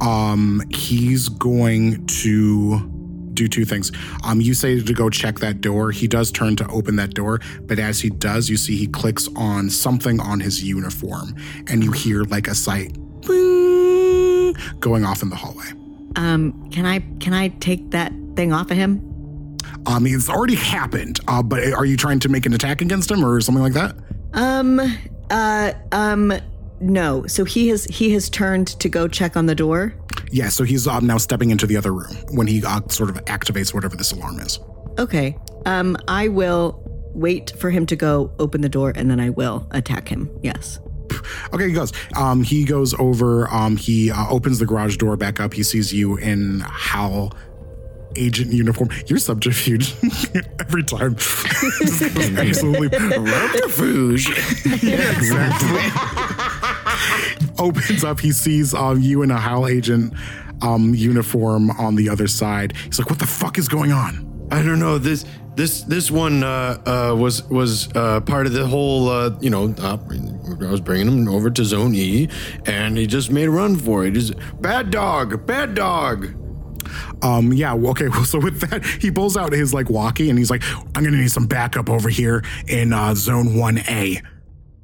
[0.00, 2.80] Um, he's going to
[3.34, 3.92] do two things.
[4.24, 5.92] Um, you say to go check that door.
[5.92, 9.28] He does turn to open that door, but as he does, you see he clicks
[9.36, 11.36] on something on his uniform,
[11.68, 12.96] and you hear like a sight
[14.80, 15.66] going off in the hallway.
[16.16, 19.17] Um, can I can I take that thing off of him?
[19.90, 21.20] It's already happened.
[21.28, 23.96] Uh, but are you trying to make an attack against him or something like that?
[24.34, 24.80] Um,
[25.30, 26.32] uh, um,
[26.80, 27.26] no.
[27.26, 29.94] So he has he has turned to go check on the door.
[30.30, 30.48] Yeah.
[30.48, 33.72] So he's um, now stepping into the other room when he uh, sort of activates
[33.74, 34.58] whatever this alarm is.
[34.98, 35.36] Okay.
[35.66, 36.82] Um, I will
[37.14, 40.30] wait for him to go open the door and then I will attack him.
[40.42, 40.80] Yes.
[41.52, 41.92] Okay, he goes.
[42.14, 43.48] Um, he goes over.
[43.48, 45.54] Um, he uh, opens the garage door back up.
[45.54, 47.32] He sees you in Hal
[48.18, 48.90] agent uniform.
[49.06, 49.94] You're subterfuge
[50.60, 51.14] every time.
[52.38, 54.28] Absolutely Subterfuge.
[54.28, 55.80] Exactly.
[57.58, 58.20] Opens up.
[58.20, 60.14] He sees um, you in a Hal agent
[60.62, 62.76] um, uniform on the other side.
[62.76, 65.24] He's like, "What the fuck is going on?" I don't know this
[65.56, 69.74] this this one uh, uh, was was uh, part of the whole uh, you know
[69.78, 69.98] uh,
[70.60, 72.28] I was bringing him over to Zone E
[72.64, 74.14] and he just made a run for it.
[74.14, 76.34] He's bad dog, bad dog.
[77.22, 77.72] Um, yeah.
[77.74, 78.08] well, Okay.
[78.18, 80.62] Well, so with that, he pulls out his like walkie and he's like,
[80.94, 84.20] "I'm gonna need some backup over here in uh, Zone One A."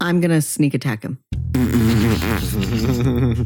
[0.01, 1.19] I'm gonna sneak attack him.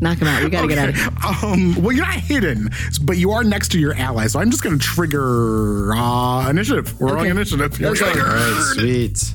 [0.00, 0.42] Knock him out.
[0.42, 1.08] We gotta get out of here.
[1.44, 2.70] Um, well, you're not hidden,
[3.02, 6.98] but you are next to your ally, so I'm just going to trigger uh, initiative.
[7.00, 7.30] We're rolling Okay.
[7.30, 7.76] initiative.
[7.76, 8.06] Here we go.
[8.08, 9.34] All right, sweet.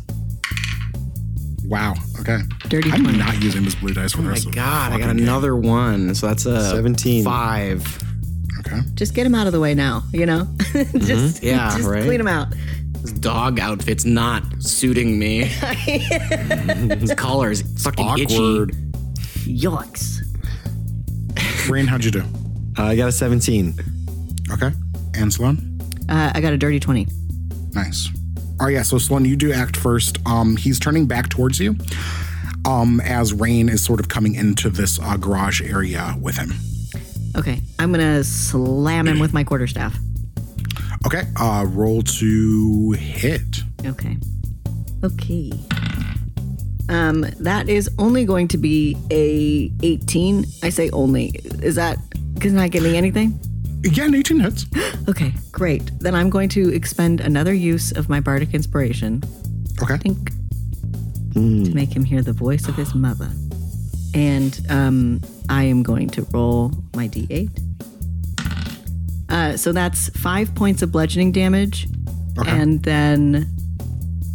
[1.67, 1.93] Wow.
[2.19, 2.39] Okay.
[2.67, 3.17] Dirty I'm 20.
[3.17, 5.01] not using this blue dice for the Oh my rest of the god, I got
[5.05, 5.27] fucking game.
[5.27, 6.13] another one.
[6.15, 7.23] So that's a 17.
[7.23, 8.03] Five.
[8.65, 8.79] Okay.
[8.93, 10.03] Just get him out of the way now.
[10.11, 10.47] You know.
[10.97, 12.03] just Yeah, just right?
[12.03, 12.47] clean him out.
[13.01, 15.39] This dog outfit's not suiting me.
[15.45, 18.21] His collar is fucking Awkward.
[18.71, 19.59] itchy.
[19.59, 20.19] Yikes.
[21.69, 22.21] Raine, how'd you do?
[22.77, 23.73] Uh, I got a 17.
[24.51, 24.71] Okay.
[25.15, 25.79] And Sloan?
[26.09, 27.07] Uh, I got a dirty twenty.
[27.73, 28.09] Nice.
[28.61, 30.17] Oh yeah, so Sloan, you do act first.
[30.25, 31.75] Um, he's turning back towards you.
[32.65, 36.53] Um, as Raine is sort of coming into this uh, garage area with him.
[37.35, 37.61] Okay.
[37.79, 39.97] I'm gonna slam him with my quarterstaff.
[41.05, 41.23] Okay.
[41.35, 43.63] Uh, roll to hit.
[43.85, 44.17] Okay.
[45.03, 45.51] Okay.
[46.89, 50.45] Um, that is only going to be a 18.
[50.63, 51.31] I say only.
[51.61, 51.97] Is that
[52.39, 53.39] can I give me anything?
[53.83, 54.65] Yeah, an 18 hits.
[55.09, 55.91] Okay, great.
[55.99, 59.21] Then I'm going to expend another use of my bardic inspiration.
[59.81, 59.95] Okay.
[59.95, 60.31] I Think
[61.33, 63.29] to make him hear the voice of his mother.
[64.13, 67.49] And um, I am going to roll my d8.
[69.29, 71.87] Uh, so that's five points of bludgeoning damage,
[72.37, 72.51] Okay.
[72.51, 73.47] and then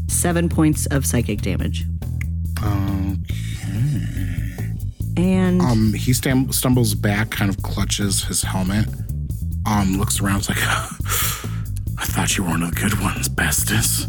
[0.09, 1.85] seven points of psychic damage.
[2.61, 3.17] Okay.
[5.17, 8.87] And Um, he stumbles back, kind of clutches his helmet,
[9.67, 14.07] um, looks around, is like, I thought you were one of the good ones, Bestus.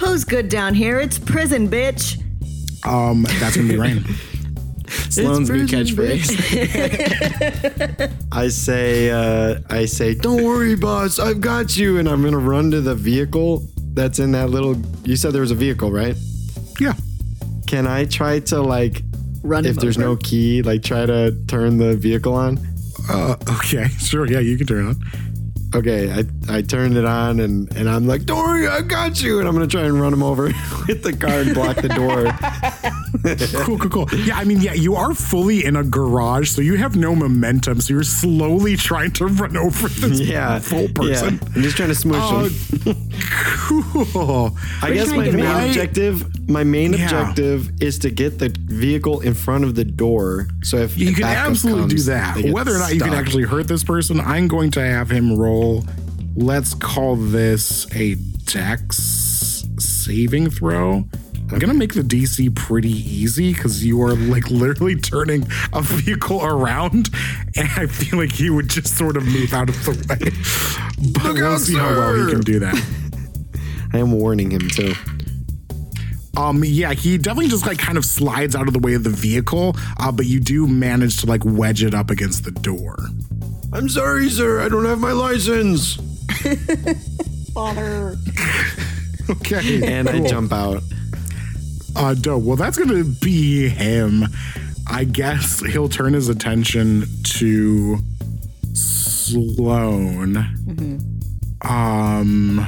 [0.00, 0.98] who's good down here?
[1.00, 2.20] It's prison, bitch.
[2.86, 4.04] Um, that's gonna be Raine.
[5.10, 6.28] Sloan's new prison, catchphrase.
[8.32, 12.70] I say, uh, I say, don't worry, boss, I've got you, and I'm gonna run
[12.70, 14.76] to the vehicle that's in that little.
[15.04, 16.16] You said there was a vehicle, right?
[16.80, 16.94] Yeah.
[17.66, 19.02] Can I try to like,
[19.42, 20.06] Run if there's over.
[20.06, 22.58] no key, like try to turn the vehicle on?
[23.08, 23.86] Uh, okay.
[23.98, 24.26] Sure.
[24.26, 24.96] Yeah, you can turn it on.
[25.74, 29.38] Okay, I, I turned it on and, and I'm like, don't worry, I got you.
[29.40, 30.44] And I'm gonna try and run him over
[30.88, 32.32] with the car and block the door.
[33.64, 34.08] Cool, cool, cool.
[34.20, 37.80] Yeah, I mean, yeah, you are fully in a garage, so you have no momentum.
[37.80, 41.34] So you're slowly trying to run over this yeah, full person.
[41.42, 41.48] Yeah.
[41.56, 43.08] I'm just trying to smush Oh, him.
[44.12, 44.56] cool.
[44.82, 47.04] I guess my main objective, my main Yeah.
[47.04, 50.48] objective is to get the vehicle in front of the door.
[50.62, 52.44] So if You can absolutely comes, do that.
[52.52, 55.84] Whether or not you can actually hurt this person, I'm going to have him roll.
[56.40, 61.04] Let's call this a dex saving throw.
[61.50, 66.44] I'm gonna make the DC pretty easy because you are like literally turning a vehicle
[66.44, 67.10] around,
[67.56, 70.30] and I feel like he would just sort of move out of the way.
[71.12, 72.84] But we'll out, see how well he can do that.
[73.92, 74.94] I am warning him too.
[76.36, 79.10] Um, yeah, he definitely just like kind of slides out of the way of the
[79.10, 82.96] vehicle, uh, but you do manage to like wedge it up against the door.
[83.72, 84.60] I'm sorry, sir.
[84.60, 85.98] I don't have my license.
[89.30, 90.82] Okay, And I jump out.
[91.96, 92.42] Uh, dope.
[92.44, 94.24] Well, that's going to be him.
[94.86, 97.98] I guess he'll turn his attention to
[98.72, 100.36] Sloane.
[101.62, 102.58] Um,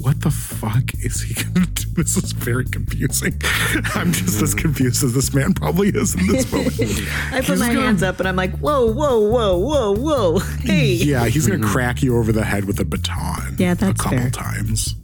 [0.00, 1.69] what the fuck is he going to do?
[1.96, 3.34] This is very confusing.
[3.94, 6.72] I'm just as confused as this man probably is in this moment.
[7.32, 10.38] I put He's my gonna- hands up and I'm like, whoa, whoa, whoa, whoa, whoa.
[10.38, 10.92] Hey.
[10.94, 13.56] Yeah, he's going to crack you over the head with a baton.
[13.58, 14.30] Yeah, that's a couple fair.
[14.30, 14.94] times.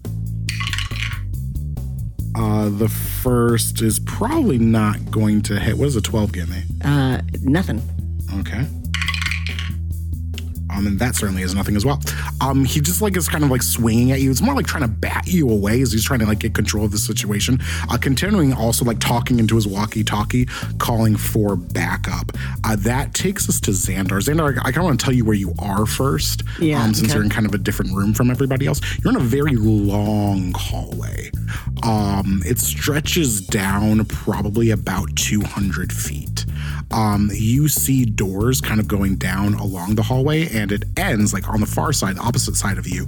[2.35, 5.77] Uh, the first is probably not going to hit.
[5.79, 6.63] What is a 12 give me?
[6.85, 7.83] Uh, nothing.
[8.41, 8.67] Okay.
[10.77, 12.01] Um, and that certainly is nothing as well.
[12.41, 14.31] Um, he just like is kind of like swinging at you.
[14.31, 16.85] It's more like trying to bat you away as he's trying to like get control
[16.85, 17.59] of the situation.
[17.91, 20.47] Uh, continuing also like talking into his walkie-talkie,
[20.79, 22.33] calling for backup.
[22.65, 24.21] Uh, that takes us to Xandar.
[24.21, 26.43] Xandar, I kind of want to tell you where you are first.
[26.61, 27.15] Yeah, Um, since okay.
[27.15, 28.81] you're in kind of a different room from everybody else.
[29.03, 31.31] You're in a very long hallway.
[31.83, 36.45] Um, it stretches down probably about 200 feet.
[36.93, 41.49] Um, you see doors kind of going down along the hallway, and it ends like
[41.49, 43.07] on the far side, the opposite side of you,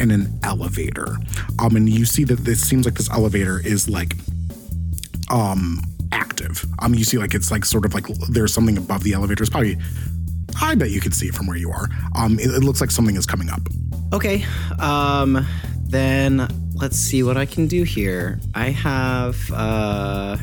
[0.00, 1.16] in an elevator.
[1.58, 4.14] Um, and you see that this seems like this elevator is like
[5.30, 5.78] um
[6.12, 6.64] active.
[6.80, 9.42] Um, you see like it's like sort of like there's something above the elevator.
[9.42, 9.76] It's probably
[10.60, 11.88] I bet you could see it from where you are.
[12.16, 13.60] Um, it, it looks like something is coming up.
[14.12, 14.44] Okay.
[14.78, 15.46] Um
[15.84, 18.40] then let's see what I can do here.
[18.54, 20.36] I have uh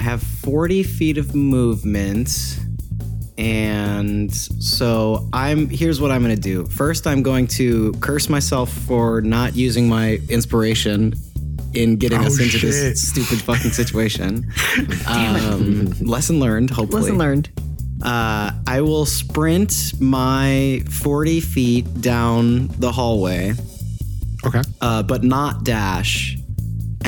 [0.00, 2.58] I have 40 feet of movement.
[3.36, 6.64] And so I'm here's what I'm going to do.
[6.66, 11.12] First I'm going to curse myself for not using my inspiration
[11.74, 12.70] in getting Oh, us into shit.
[12.70, 14.50] this stupid fucking situation.
[15.06, 17.02] um, lesson learned, hopefully.
[17.02, 17.50] Lesson learned.
[18.02, 23.52] Uh, I will sprint my 40 feet down the hallway,
[24.46, 24.62] Okay.
[24.80, 26.36] uh, but not dash.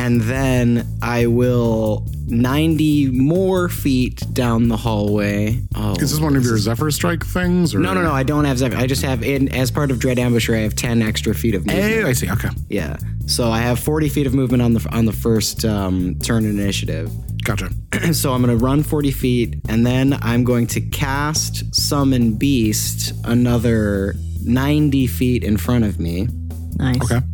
[0.03, 5.63] And then I will 90 more feet down the hallway.
[5.77, 5.93] Oh.
[5.93, 7.73] Is this one of your Zephyr Strike things?
[7.73, 7.79] Or?
[7.79, 8.11] no, no, no.
[8.11, 8.77] I don't have Zephyr.
[8.77, 11.65] I just have, in, as part of Dread Ambusher, I have 10 extra feet of
[11.65, 11.85] movement.
[11.85, 12.29] Hey, I see.
[12.29, 12.49] Okay.
[12.69, 12.97] Yeah.
[13.27, 17.09] So I have 40 feet of movement on the on the first um, turn initiative.
[17.45, 17.71] Gotcha.
[18.13, 23.13] so I'm going to run 40 feet, and then I'm going to cast Summon Beast
[23.23, 26.27] another 90 feet in front of me
[26.77, 27.03] Nice.
[27.03, 27.25] Okay.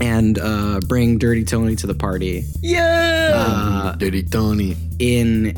[0.00, 2.44] And uh, bring Dirty Tony to the party.
[2.60, 3.94] Yeah.
[3.98, 4.76] Dirty Tony.
[4.98, 5.56] In,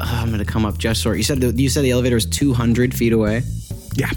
[0.00, 1.16] uh, I'm going to come up just short.
[1.16, 3.42] You said the, you said the elevator is 200 feet away.
[3.94, 4.10] Yeah.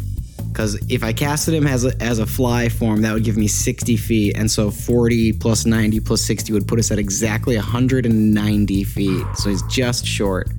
[0.52, 3.48] Because if I casted him as a, as a fly form, that would give me
[3.48, 4.38] 60 feet.
[4.38, 9.26] And so 40 plus 90 plus 60 would put us at exactly 190 feet.
[9.36, 10.50] So he's just short.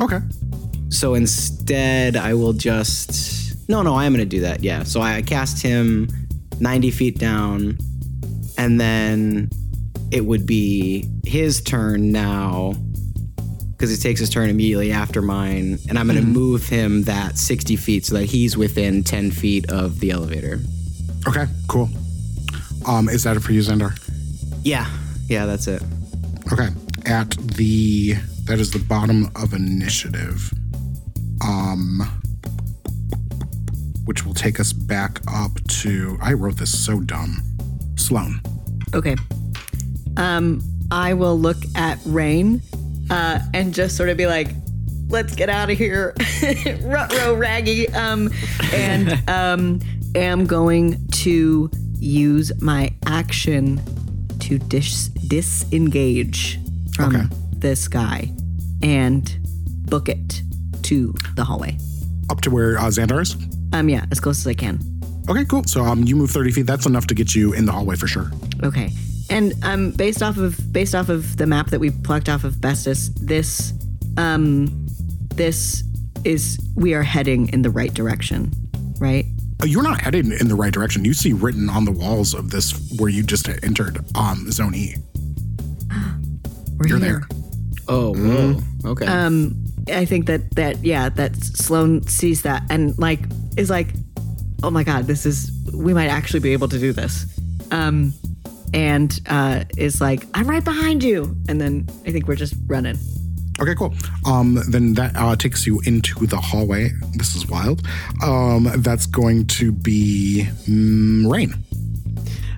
[0.00, 0.20] Okay.
[0.88, 3.68] So instead, I will just.
[3.68, 4.62] No, no, I am going to do that.
[4.62, 4.84] Yeah.
[4.84, 6.08] So I cast him
[6.60, 7.78] 90 feet down,
[8.60, 9.48] and then
[10.10, 12.74] it would be his turn now
[13.72, 17.38] because he takes his turn immediately after mine, and I'm going to move him that
[17.38, 20.60] 60 feet so that he's within 10 feet of the elevator.
[21.26, 21.46] Okay.
[21.68, 21.88] Cool.
[22.86, 23.98] Um, is that it for you, Xandar?
[24.62, 24.86] Yeah.
[25.26, 25.82] Yeah, that's it.
[26.52, 26.68] Okay.
[27.06, 28.12] At the
[28.44, 30.52] that is the bottom of initiative.
[31.42, 32.02] Um
[34.04, 37.38] which will take us back up to I wrote this so dumb.
[37.96, 38.40] Sloan.
[38.94, 39.16] Okay.
[40.16, 40.60] Um,
[40.90, 42.60] I will look at Raine
[43.10, 44.48] uh, and just sort of be like,
[45.08, 46.14] let's get out of here,
[46.82, 47.88] rutro raggy.
[47.90, 48.30] Um,
[48.72, 49.80] and um,
[50.14, 53.80] am going to use my action
[54.40, 56.58] to dis- disengage
[56.94, 57.24] from Okay.
[57.52, 58.30] this guy
[58.82, 59.36] and
[59.88, 60.42] book it
[60.82, 61.76] to the hallway.
[62.30, 63.36] Up to where uh, Xandar is?
[63.72, 64.80] Um, yeah, as close as I can.
[65.28, 65.62] Okay, cool.
[65.64, 66.66] So um, you move 30 feet.
[66.66, 68.30] That's enough to get you in the hallway for sure.
[68.62, 68.92] Okay.
[69.28, 72.60] And um, based off of based off of the map that we plucked off of
[72.60, 73.72] Bestus, this
[74.16, 74.86] um,
[75.34, 75.84] this
[76.24, 78.52] is we are heading in the right direction,
[78.98, 79.24] right?
[79.62, 81.04] Uh, You're not headed in the right direction.
[81.04, 84.96] You see written on the walls of this where you just entered um, Zone E.
[86.76, 87.20] We're You're here.
[87.28, 87.38] there.
[87.88, 88.60] Oh, whoa.
[88.84, 89.06] Okay.
[89.06, 93.20] Um, I think that that yeah, that Sloan sees that and like
[93.56, 93.88] is like,
[94.62, 97.26] oh my god, this is we might actually be able to do this.
[97.70, 98.12] Um,
[98.72, 102.98] and uh, is like, I'm right behind you, and then I think we're just running.
[103.60, 103.94] Okay, cool.
[104.24, 106.90] Um, then that uh, takes you into the hallway.
[107.14, 107.82] This is wild.
[108.22, 111.54] Um, that's going to be mm, Raine.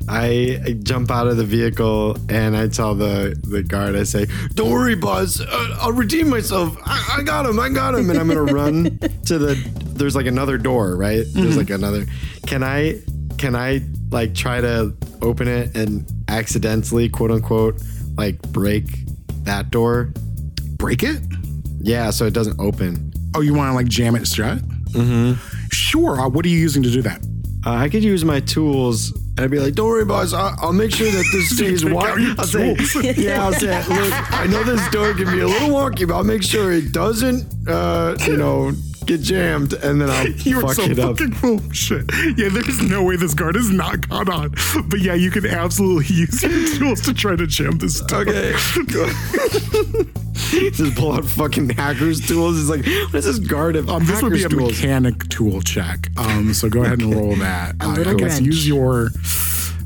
[0.08, 4.26] I, I jump out of the vehicle and I tell the, the guard, I say,
[4.54, 5.40] Don't worry, boss.
[5.40, 6.76] Uh, I'll redeem myself.
[6.84, 7.58] I, I got him.
[7.58, 8.10] I got him.
[8.10, 9.54] And I'm going to run to the.
[9.94, 11.24] There's like another door, right?
[11.32, 12.06] There's like another.
[12.46, 13.00] Can I,
[13.38, 13.82] can I
[14.12, 17.80] like try to open it and accidentally, quote unquote,
[18.16, 18.84] like break
[19.44, 20.12] that door?
[20.76, 21.20] Break it?
[21.80, 23.12] Yeah, so it doesn't open.
[23.34, 24.58] Oh, you want to like jam it shut?
[24.92, 25.32] Mm-hmm.
[25.70, 26.20] Sure.
[26.20, 27.20] Uh, what are you using to do that?
[27.64, 29.10] Uh, I could use my tools.
[29.36, 30.34] And I'd be like, "Don't worry, boss.
[30.34, 32.76] I- I'll make sure that this stays wide." I'll say.
[33.16, 36.24] "Yeah, I'll say, look, I know this door can be a little wonky, but I'll
[36.24, 38.72] make sure it doesn't, uh, you know,
[39.07, 42.05] get jammed, and then I'll You're fuck so it up." fucking full of shit.
[42.36, 44.55] Yeah, there's no way this guard is not caught on.
[44.86, 48.20] But yeah, you can absolutely use your tools to try to jam this door.
[48.22, 48.53] Okay.
[50.72, 52.59] Just pull out fucking hackers tools.
[52.61, 54.72] It's like, what is this guard of Um, this would be a hackers tools?
[54.80, 56.09] mechanic tool check.
[56.16, 57.74] Um, so go ahead and roll that.
[57.80, 58.46] Uh, little I guess wrench.
[58.46, 59.11] use your.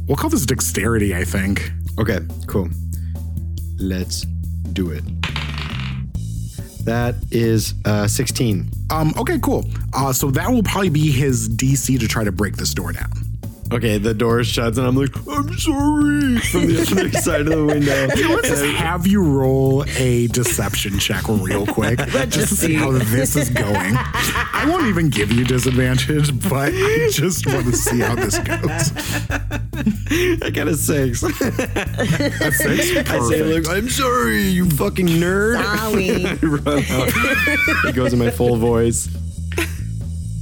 [0.06, 1.14] We'll call this dexterity.
[1.14, 1.70] I think.
[1.98, 2.68] Okay, cool.
[3.78, 4.22] Let's
[4.72, 5.02] do it.
[6.86, 8.70] That is uh, 16.
[8.90, 9.64] Um, okay, cool.
[9.92, 13.10] Uh, so that will probably be his DC to try to break this door down.
[13.72, 17.64] Okay, the door shuts, and I'm like, I'm sorry, from the other side of the
[17.64, 18.06] window.
[18.06, 23.34] Let's just have you roll a deception check real quick, just to see how this
[23.34, 23.96] is going.
[23.96, 28.92] I won't even give you disadvantage, but I just want to see how this goes.
[30.42, 31.22] I got a six.
[31.22, 35.62] I A six, say, look, I'm sorry, you fucking nerd.
[35.62, 36.26] Sorry.
[36.26, 37.86] I run out.
[37.88, 39.08] It goes in my full voice.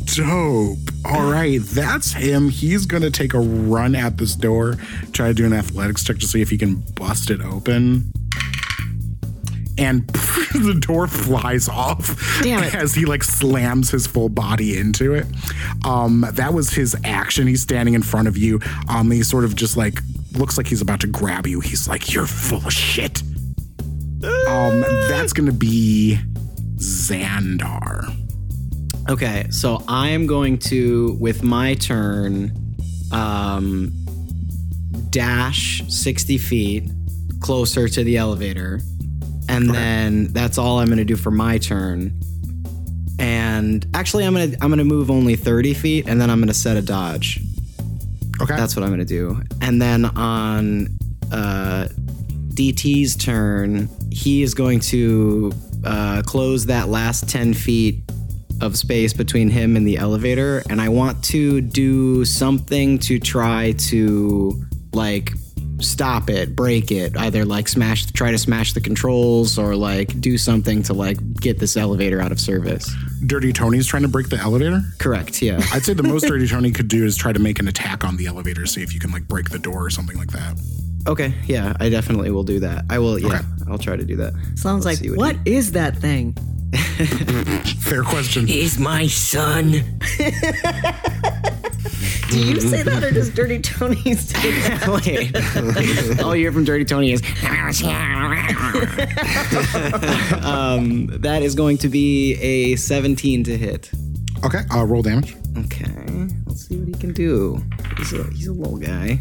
[0.05, 0.79] Dope.
[1.05, 2.49] All right, that's him.
[2.49, 4.77] He's gonna take a run at this door,
[5.13, 8.13] try to do an athletics check to see if he can bust it open.
[9.77, 10.07] And
[10.53, 12.75] the door flies off Damn it.
[12.75, 15.27] as he like slams his full body into it.
[15.85, 17.47] Um, that was his action.
[17.47, 18.61] He's standing in front of you.
[18.89, 19.99] Um, he sort of just like
[20.33, 21.61] looks like he's about to grab you.
[21.61, 23.23] He's like, "You're full of shit."
[24.49, 26.19] Um, that's gonna be
[26.77, 28.15] Xandar.
[29.09, 32.53] Okay, so I am going to, with my turn,
[33.13, 33.93] um,
[35.11, 36.85] dash 60 feet
[37.41, 38.81] closer to the elevator.
[39.55, 42.19] And then that's all I'm going to do for my turn.
[43.19, 46.77] And actually, I'm gonna I'm gonna move only 30 feet, and then I'm gonna set
[46.77, 47.41] a dodge.
[48.41, 48.57] Okay.
[48.57, 49.41] That's what I'm gonna do.
[49.61, 50.89] And then on
[51.31, 51.87] uh,
[52.55, 55.53] DT's turn, he is going to
[55.85, 58.03] uh, close that last 10 feet
[58.61, 60.63] of space between him and the elevator.
[60.69, 65.33] And I want to do something to try to like
[65.81, 70.39] stop it, break it, either like smash, try to smash the controls or like do
[70.39, 72.93] something to like get this elevator out of service.
[73.27, 74.83] Dirty Tony's trying to break the elevator.
[74.99, 75.43] Correct.
[75.43, 75.61] Yeah.
[75.73, 78.17] I'd say the most Dirty Tony could do is try to make an attack on
[78.17, 80.59] the elevator, see if you can like break the door or something like that.
[81.07, 81.35] Okay.
[81.47, 81.75] Yeah.
[81.81, 82.85] I definitely will do that.
[82.89, 83.19] I will.
[83.19, 83.29] Yeah.
[83.29, 83.41] Okay.
[83.69, 84.33] I'll try to do that.
[84.57, 86.35] Sounds like, see what what is that thing?
[87.81, 88.49] Fair question.
[88.49, 89.83] Is my son.
[92.31, 94.89] Do you say that or does Dirty Tony say that?
[94.89, 96.21] Wait.
[96.23, 97.23] All you hear from Dirty Tony is.
[100.45, 103.91] um, that is going to be a 17 to hit.
[104.45, 105.37] Okay, uh, roll damage.
[105.59, 105.87] Okay.
[106.47, 107.63] Let's see what he can do.
[107.99, 109.21] He's a, he's a little guy.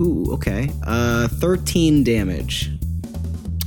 [0.00, 0.70] Ooh, okay.
[0.86, 2.70] Uh, 13 damage.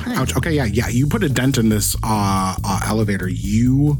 [0.05, 0.35] Ouch.
[0.35, 0.89] Okay, yeah, yeah.
[0.89, 3.29] You put a dent in this uh, uh, elevator.
[3.29, 3.97] You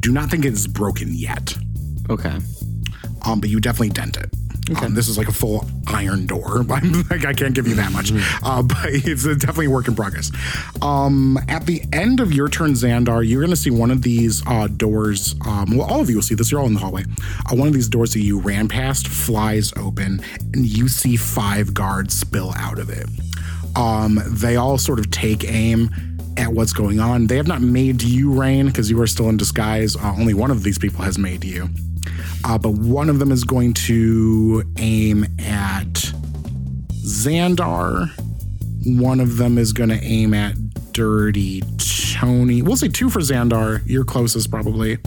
[0.00, 1.56] do not think it's broken yet,
[2.10, 2.36] Okay.
[3.24, 4.30] Um, but you definitely dent it.
[4.80, 6.64] Um, this is like a full iron door.
[6.72, 8.12] Like, I can't give you that much,
[8.42, 10.32] uh, but it's definitely a work in progress.
[10.80, 14.42] Um, at the end of your turn, Xandar, you're going to see one of these
[14.46, 15.34] uh, doors.
[15.46, 16.50] Um, well, all of you will see this.
[16.50, 17.04] You're all in the hallway.
[17.50, 20.22] Uh, one of these doors that you ran past flies open,
[20.54, 23.06] and you see five guards spill out of it.
[23.76, 25.90] Um, they all sort of take aim
[26.36, 27.26] at what's going on.
[27.26, 29.96] They have not made you Raine because you are still in disguise.
[29.96, 31.68] Uh, only one of these people has made you.
[32.44, 36.12] Uh, but one of them is going to aim at
[37.04, 38.10] Xandar.
[38.84, 40.54] One of them is going to aim at
[40.92, 41.62] Dirty
[42.12, 42.62] Tony.
[42.62, 43.82] We'll say two for Xandar.
[43.86, 44.98] You're closest, probably.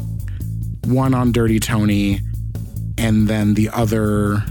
[0.85, 2.21] One on Dirty Tony,
[2.97, 4.43] and then the other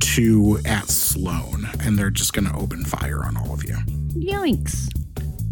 [0.00, 1.68] two at Sloan.
[1.80, 3.76] And they're just going to open fire on all of you.
[4.14, 4.88] Yoinks.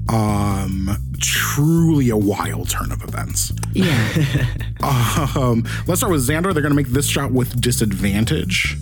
[0.09, 0.91] Um,
[1.21, 3.53] truly a wild turn of events.
[3.73, 4.47] Yeah.
[4.85, 8.77] Um, let's start with Xandar They're going to make this shot with disadvantage.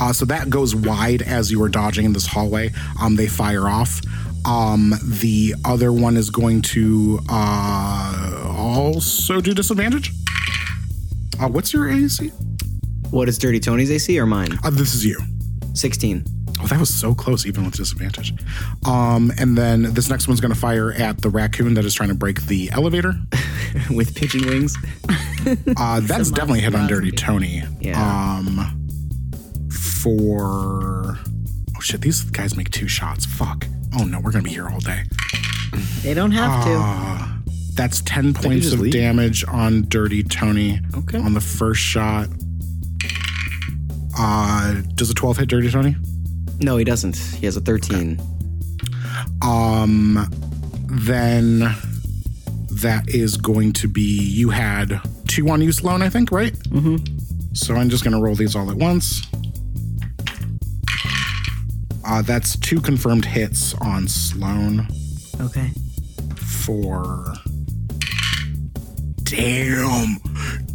[0.00, 2.70] Uh, so that goes wide as you are dodging in this hallway.
[3.00, 4.00] Um, they fire off.
[4.44, 10.10] Um, the other one is going to uh, also do disadvantage.
[11.40, 12.28] Uh, what's your AC?
[13.10, 14.58] What is Dirty Tony's AC or mine?
[14.64, 15.18] Uh, this is you.
[15.74, 16.24] 16.
[16.62, 18.32] Oh, that was so close, even with disadvantage.
[18.86, 22.10] Um, and then this next one's going to fire at the raccoon that is trying
[22.10, 23.14] to break the elevator.
[23.90, 24.76] With pigeon wings.
[25.76, 27.64] Uh, that's definitely hit on Dirty Tony.
[27.80, 28.00] Yeah.
[28.00, 28.86] Um,
[30.02, 31.18] for
[31.76, 33.26] oh shit, these guys make two shots.
[33.26, 33.66] Fuck.
[33.98, 35.02] Oh no, we're gonna be here all day.
[36.02, 36.74] they don't have to.
[36.74, 37.28] Uh,
[37.74, 38.92] that's ten points of leave.
[38.92, 40.78] damage on Dirty Tony.
[40.94, 41.18] Okay.
[41.18, 42.28] On the first shot.
[44.16, 45.96] Uh, does a twelve hit Dirty Tony?
[46.62, 47.16] No, he doesn't.
[47.16, 48.20] He has a 13.
[49.42, 50.26] Um,
[50.86, 51.58] then
[52.70, 56.52] that is going to be you had two on you, Sloan, I think, right?
[56.54, 56.96] Mm-hmm.
[57.54, 59.22] So I'm just gonna roll these all at once.
[62.04, 64.86] Uh, that's two confirmed hits on Sloan
[65.40, 65.70] Okay.
[66.36, 67.32] for.
[69.24, 70.16] Damn!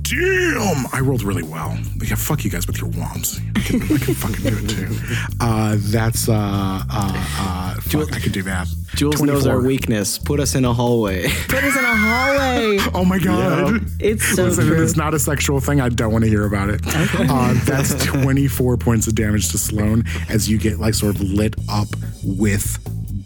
[0.02, 0.86] Damn!
[0.94, 1.78] I rolled really well.
[2.04, 3.40] Yeah, fuck you guys with your womps.
[3.68, 5.36] I can, I can fucking do it too.
[5.42, 8.66] Uh, that's uh, uh, uh, fuck, I can do that.
[8.96, 10.18] Jules knows our weakness.
[10.18, 11.28] Put us in a hallway.
[11.50, 12.78] Put us in a hallway.
[12.94, 13.82] Oh my god!
[14.00, 14.84] It's so Listen, if true.
[14.84, 16.82] it's not a sexual thing, I don't want to hear about it.
[16.86, 21.56] Uh, that's 24 points of damage to Sloan as you get like sort of lit
[21.70, 21.90] up
[22.24, 22.78] with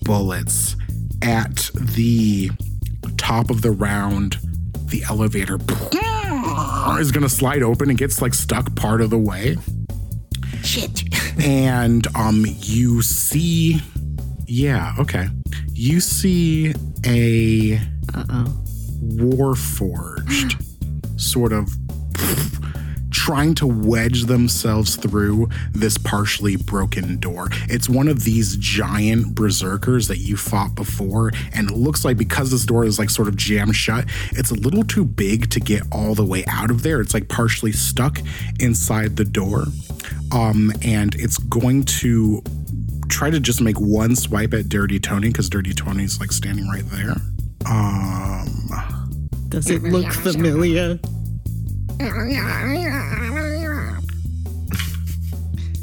[0.04, 0.76] bullets.
[1.22, 2.50] At the
[3.18, 4.38] top of the round,
[4.88, 5.56] the elevator
[7.00, 9.58] is going to slide open and gets like stuck part of the way.
[10.64, 11.04] Shit.
[11.42, 13.82] And um, you see,
[14.46, 15.28] yeah, okay,
[15.74, 16.74] you see
[17.06, 17.78] a
[18.14, 18.64] Uh oh.
[19.02, 20.62] Warforged
[21.20, 21.70] sort of
[23.22, 27.50] trying to wedge themselves through this partially broken door.
[27.70, 32.50] It's one of these giant berserkers that you fought before, and it looks like because
[32.50, 35.84] this door is like sort of jammed shut, it's a little too big to get
[35.92, 37.00] all the way out of there.
[37.00, 38.20] It's like partially stuck
[38.60, 39.66] inside the door.
[40.32, 42.42] Um, and it's going to
[43.08, 46.86] try to just make one swipe at Dirty Tony because Dirty Tony's like standing right
[46.86, 47.18] there.
[47.68, 48.48] Um
[49.50, 51.00] Does it look familiar?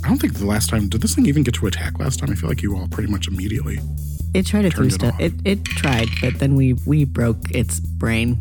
[0.05, 2.31] I don't think the last time did this thing even get to attack last time.
[2.31, 3.79] I feel like you all pretty much immediately.
[4.35, 5.21] It tried to do Turned it stuff.
[5.21, 8.37] It, it tried, but then we we broke its brain.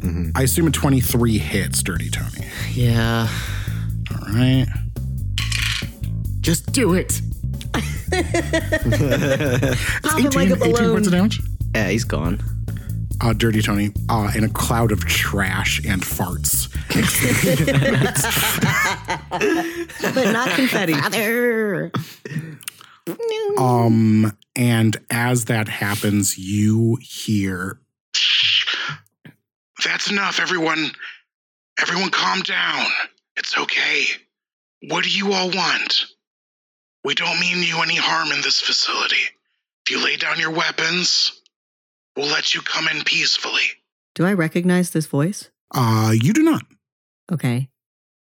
[0.00, 0.30] Mm-hmm.
[0.34, 2.46] I assume a 23 hits Dirty Tony.
[2.72, 3.28] yeah.
[4.12, 4.66] All right.
[6.40, 7.20] Just do it.
[10.02, 10.96] Pop him 18, like a 18 points balloon.
[10.98, 11.40] of damage.
[11.74, 12.40] Yeah, he's gone.
[13.20, 16.68] Uh, Dirty Tony uh, in a cloud of trash and farts.
[20.14, 20.94] but not confetti.
[20.94, 21.92] Father.
[23.56, 27.80] Um, and as that happens, you hear.
[29.82, 30.90] That's enough, everyone.
[31.80, 32.86] Everyone, calm down.
[33.36, 34.04] It's okay.
[34.88, 36.04] What do you all want?
[37.04, 39.16] We don't mean you any harm in this facility.
[39.86, 41.40] If you lay down your weapons,
[42.18, 43.62] we'll let you come in peacefully.
[44.14, 45.50] Do I recognize this voice?
[45.74, 46.62] Uh, you do not.
[47.32, 47.68] Okay.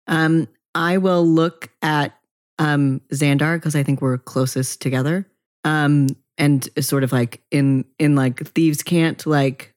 [0.08, 2.14] Um, I will look at
[2.60, 5.28] um Xandar because I think we're closest together.
[5.64, 9.74] Um, and sort of like in in like thieves' cant like.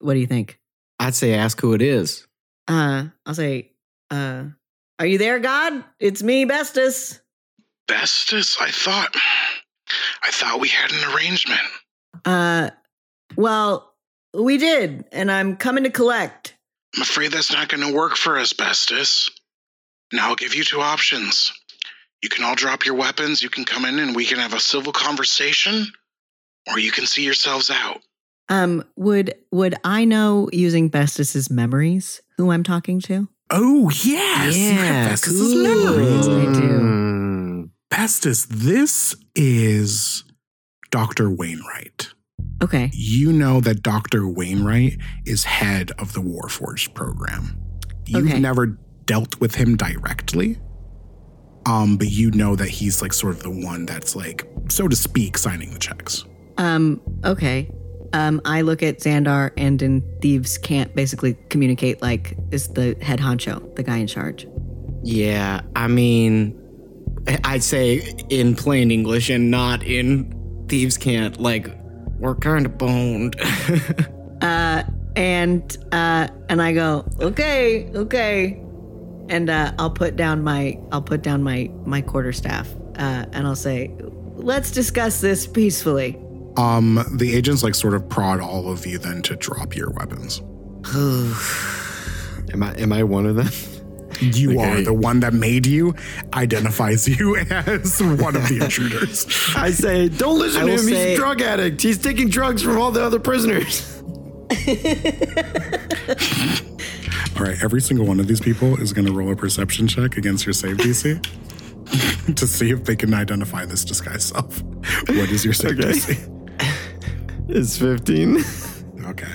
[0.00, 0.60] What do you think?
[1.00, 2.26] I'd say ask who it is.
[2.68, 3.72] Uh, I'll say,
[4.12, 4.44] uh,
[5.00, 5.82] are you there, God?
[5.98, 7.20] It's me, Bestus.
[7.88, 9.12] Bestus, I thought.
[10.22, 11.60] I thought we had an arrangement.
[12.24, 12.70] Uh,
[13.36, 13.94] well,
[14.34, 16.54] we did, and I'm coming to collect.
[16.96, 19.28] I'm afraid that's not going to work for us, Bestus.
[20.12, 21.52] Now I'll give you two options.
[22.22, 24.60] You can all drop your weapons, you can come in and we can have a
[24.60, 25.86] civil conversation,
[26.68, 28.00] or you can see yourselves out.
[28.48, 33.28] Um, would would I know using Bestus's memories who I'm talking to?
[33.50, 34.56] Oh, yes.
[34.56, 35.62] you have Yeah, Festus's cool.
[35.62, 36.28] memories.
[36.28, 36.68] I do.
[36.80, 37.70] Mm.
[37.90, 40.24] Pestus, this is
[40.90, 41.30] Dr.
[41.30, 42.08] Wainwright.
[42.62, 42.90] Okay.
[42.92, 44.26] You know that Dr.
[44.26, 47.56] Wainwright is head of the Warforged program.
[48.06, 48.40] You've Okay.
[48.40, 50.58] never dealt with him directly.
[51.66, 54.96] Um, but you know that he's like sort of the one that's like, so to
[54.96, 56.24] speak, signing the checks.
[56.56, 57.70] Um, okay.
[58.14, 63.18] Um, I look at Xandar and in Thieves' cant basically communicate like is the head
[63.20, 64.46] honcho, the guy in charge.
[65.04, 66.58] Yeah, I mean,
[67.28, 70.34] I- I'd say in plain English and not in
[70.68, 71.38] thieves' cant.
[71.38, 71.70] Like,
[72.18, 73.36] we're kind of boned.
[74.40, 74.84] Uh,
[75.16, 78.62] and uh, and I go, okay, okay,
[79.28, 83.56] and uh, I'll put down my I'll put down my my quarterstaff, uh, and I'll
[83.56, 83.92] say,
[84.36, 86.16] let's discuss this peacefully.
[86.56, 90.40] Um, the agents like sort of prod all of you then to drop your weapons.
[92.52, 93.48] Am I am I one of them?
[94.20, 95.94] You are the one that made you,
[96.34, 99.26] identifies you as one of the intruders.
[99.56, 100.78] I say, don't listen I to him.
[100.88, 101.80] He's a drug addict.
[101.82, 103.94] He's taking drugs from all the other prisoners.
[107.36, 110.16] All right, every single one of these people is going to roll a perception check
[110.16, 114.62] against your save DC to see if they can identify this disguised self.
[114.62, 115.90] What is your save Okay.
[115.92, 116.34] DC?
[117.48, 118.38] It's 15.
[119.06, 119.32] Okay.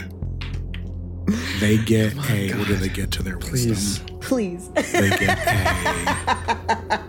[1.60, 2.54] They get a.
[2.54, 4.13] What do they get to their wisdom?
[4.24, 4.70] Please.
[4.70, 7.04] They get a.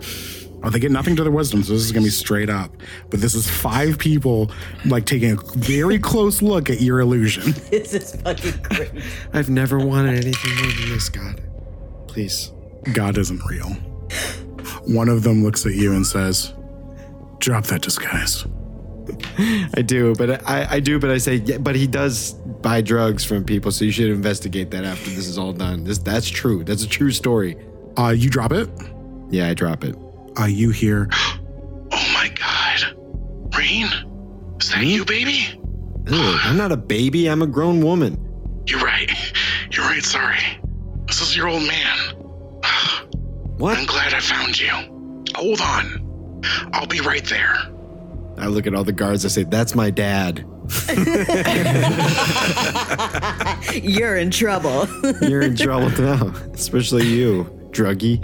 [0.65, 2.75] Oh, they get nothing to their wisdom, so this is gonna be straight up.
[3.11, 4.51] But this is five people
[4.85, 7.51] like taking a very close look at your illusion.
[7.69, 8.89] this is fucking great.
[9.33, 11.39] I've never wanted anything more than this, God.
[12.07, 12.51] Please.
[12.93, 13.69] God isn't real.
[14.87, 16.53] One of them looks at you and says,
[17.39, 18.45] "Drop that disguise."
[19.75, 22.33] I do, but I, I do, but I say, yeah, but he does
[22.65, 25.83] buy drugs from people, so you should investigate that after this is all done.
[25.83, 26.63] This that's true.
[26.63, 27.55] That's a true story.
[27.95, 28.67] Uh, you drop it.
[29.29, 29.95] Yeah, I drop it.
[30.39, 33.85] Uh, you hear, "Oh my God, Raine,
[34.59, 35.61] is that you, baby?"
[36.07, 37.29] Ew, I'm not a baby.
[37.29, 38.17] I'm a grown woman.
[38.65, 39.11] You're right.
[39.71, 40.03] You're right.
[40.03, 40.41] Sorry.
[41.05, 41.97] This is your old man.
[43.57, 43.77] What?
[43.77, 44.69] I'm glad I found you.
[45.33, 46.41] Hold on.
[46.73, 47.55] I'll be right there.
[48.37, 49.23] I look at all the guards.
[49.23, 50.43] I say, "That's my dad."
[53.83, 54.87] You're in trouble.
[55.21, 58.23] You're in trouble now, especially you, druggie.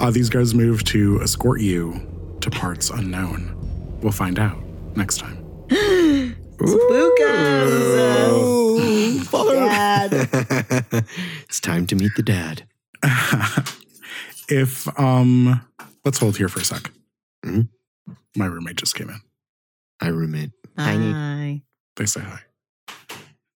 [0.00, 2.00] Uh, these guys move to escort you
[2.40, 3.54] to parts unknown.
[4.02, 4.58] We'll find out
[4.96, 5.36] next time.
[5.68, 6.38] Spookums.
[9.52, 10.12] Dad.
[11.48, 12.64] it's time to meet the dad.
[14.48, 15.64] If um,
[16.04, 16.90] let's hold here for a 2nd
[17.44, 17.68] Mhm.
[18.36, 19.20] My roommate just came in.
[20.00, 20.50] Hi, roommate.
[20.78, 21.62] Hi.
[21.96, 22.40] They say hi.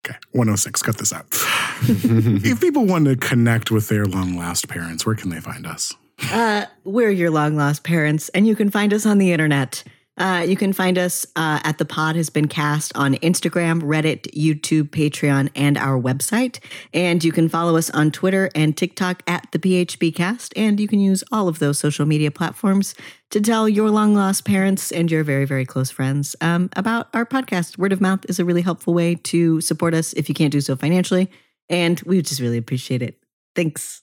[0.05, 0.81] Okay, 106.
[0.81, 1.25] Cut this out.
[1.81, 5.93] if people want to connect with their long lost parents, where can they find us?
[6.31, 9.83] Uh, we're your long lost parents, and you can find us on the internet.
[10.17, 14.31] Uh, you can find us uh, at the pod has been cast on Instagram, Reddit,
[14.33, 16.59] YouTube, Patreon, and our website.
[16.93, 20.53] And you can follow us on Twitter and TikTok at the PHB Cast.
[20.55, 22.95] And you can use all of those social media platforms
[23.31, 27.25] to tell your long lost parents and your very, very close friends um, about our
[27.25, 27.77] podcast.
[27.77, 30.61] Word of mouth is a really helpful way to support us if you can't do
[30.61, 31.29] so financially.
[31.69, 33.17] And we would just really appreciate it.
[33.55, 34.01] Thanks.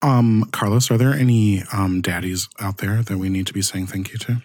[0.00, 3.86] Um, Carlos, are there any um daddies out there that we need to be saying
[3.86, 4.42] thank you to?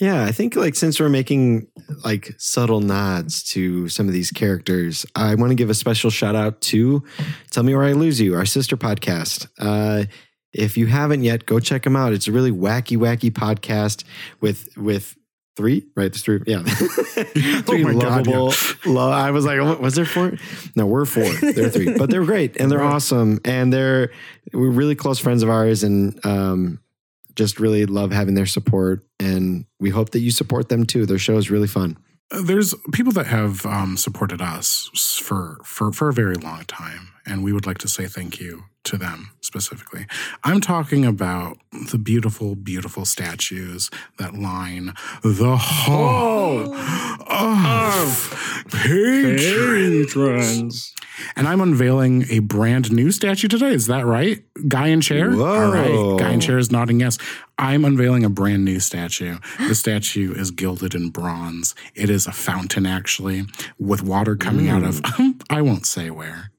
[0.00, 1.66] Yeah, I think like since we're making
[2.04, 6.36] like subtle nods to some of these characters, I want to give a special shout
[6.36, 7.02] out to
[7.50, 9.48] Tell Me Where I Lose You, our sister podcast.
[9.58, 10.04] Uh,
[10.52, 12.12] if you haven't yet, go check them out.
[12.12, 14.04] It's a really wacky, wacky podcast
[14.40, 15.16] with with
[15.56, 16.12] three, right?
[16.12, 16.62] There's three, yeah.
[17.62, 18.50] three my God, yeah.
[18.86, 20.34] lo- I was like, oh, was there four?
[20.76, 21.28] No, we're four.
[21.52, 24.12] They're three, but they're great and they're awesome and they're
[24.52, 26.78] we're really close friends of ours and um,
[27.38, 31.06] just really love having their support and we hope that you support them too.
[31.06, 31.96] Their show is really fun.
[32.30, 34.90] There's people that have um, supported us
[35.22, 38.64] for, for for a very long time, and we would like to say thank you
[38.84, 40.06] to them specifically.
[40.44, 41.56] I'm talking about
[41.90, 49.94] the beautiful, beautiful statues that line the hall of patrons.
[51.36, 53.72] And I'm unveiling a brand new statue today.
[53.72, 54.42] Is that right?
[54.66, 55.30] Guy in chair?
[55.30, 55.66] Whoa.
[55.66, 56.18] All right.
[56.18, 57.18] Guy in chair is nodding yes.
[57.58, 59.38] I'm unveiling a brand new statue.
[59.66, 61.74] The statue is gilded in bronze.
[61.94, 63.46] It is a fountain, actually,
[63.78, 65.00] with water coming out of,
[65.50, 66.50] I won't say where.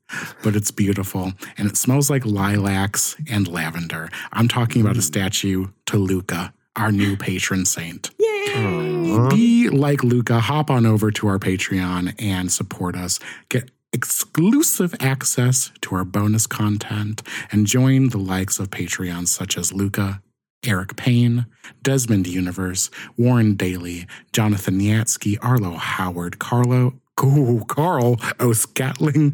[0.43, 4.09] but it's beautiful and it smells like lilacs and lavender.
[4.31, 5.03] I'm talking about a hmm.
[5.03, 8.09] statue to Luca, our new patron saint.
[8.19, 9.27] Yay!
[9.29, 13.19] Be like Luca, hop on over to our Patreon and support us.
[13.49, 17.21] Get exclusive access to our bonus content
[17.51, 20.21] and join the likes of Patreons such as Luca,
[20.65, 21.45] Eric Payne,
[21.81, 29.33] Desmond Universe, Warren Daly, Jonathan Yatsky, Arlo Howard, Carlo, ooh, Carl O'Scatling,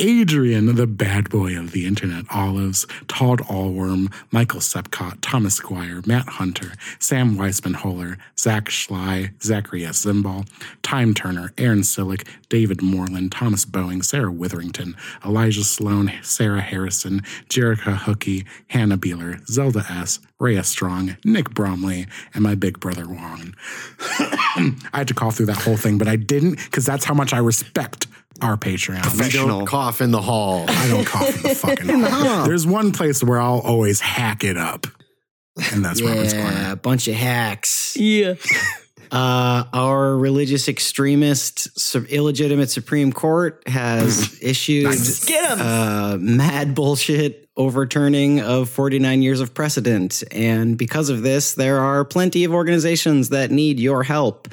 [0.00, 6.28] Adrian, the bad boy of the internet, Olives, Todd Allworm, Michael Sepcott, Thomas Squire, Matt
[6.28, 10.04] Hunter, Sam Weisman Holler, Zach Schley, Zachary S.
[10.04, 10.48] Zimbal,
[10.82, 17.96] Time Turner, Aaron Sillick, David Moreland, Thomas Boeing, Sarah Witherington, Elijah Sloan, Sarah Harrison, Jerica
[17.96, 23.54] Hookie, Hannah Beeler, Zelda S., Rhea Strong, Nick Bromley, and my big brother Juan.
[24.00, 27.32] I had to call through that whole thing, but I didn't because that's how much
[27.32, 28.08] I respect
[28.42, 29.20] our Patreon.
[29.20, 30.64] We don't cough in the hall.
[30.68, 32.46] I don't cough in the fucking hall.
[32.46, 34.86] There's one place where I'll always hack it up,
[35.72, 36.72] and that's Robert's Yeah, Corner.
[36.72, 37.96] a bunch of hacks.
[37.96, 38.34] Yeah.
[39.12, 45.60] Uh, our religious extremist, su- illegitimate Supreme Court has issued Get 'em.
[45.60, 50.24] uh, mad bullshit overturning of 49 years of precedent.
[50.32, 54.48] And because of this, there are plenty of organizations that need your help.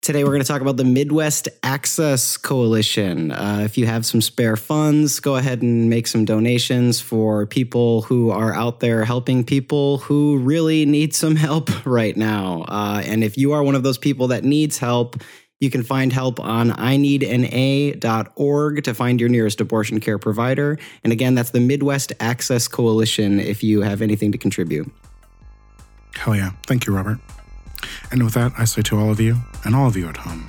[0.00, 3.32] Today, we're going to talk about the Midwest Access Coalition.
[3.32, 8.02] Uh, if you have some spare funds, go ahead and make some donations for people
[8.02, 12.64] who are out there helping people who really need some help right now.
[12.68, 15.16] Uh, and if you are one of those people that needs help,
[15.60, 18.04] you can find help on ineedna.org
[18.84, 20.78] to find your nearest abortion care provider.
[21.02, 24.90] And again, that's the Midwest Access Coalition if you have anything to contribute.
[26.14, 26.52] Hell yeah.
[26.66, 27.18] Thank you, Robert.
[28.10, 30.46] And with that, I say to all of you and all of you at home,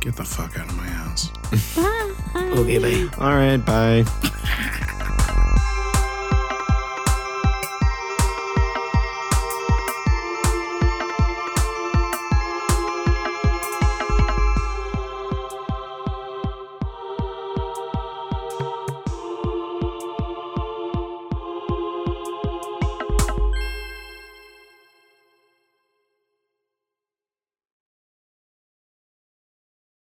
[0.00, 1.30] get the fuck out of my house.
[2.34, 3.08] Okay, bye.
[3.18, 4.04] All right, bye.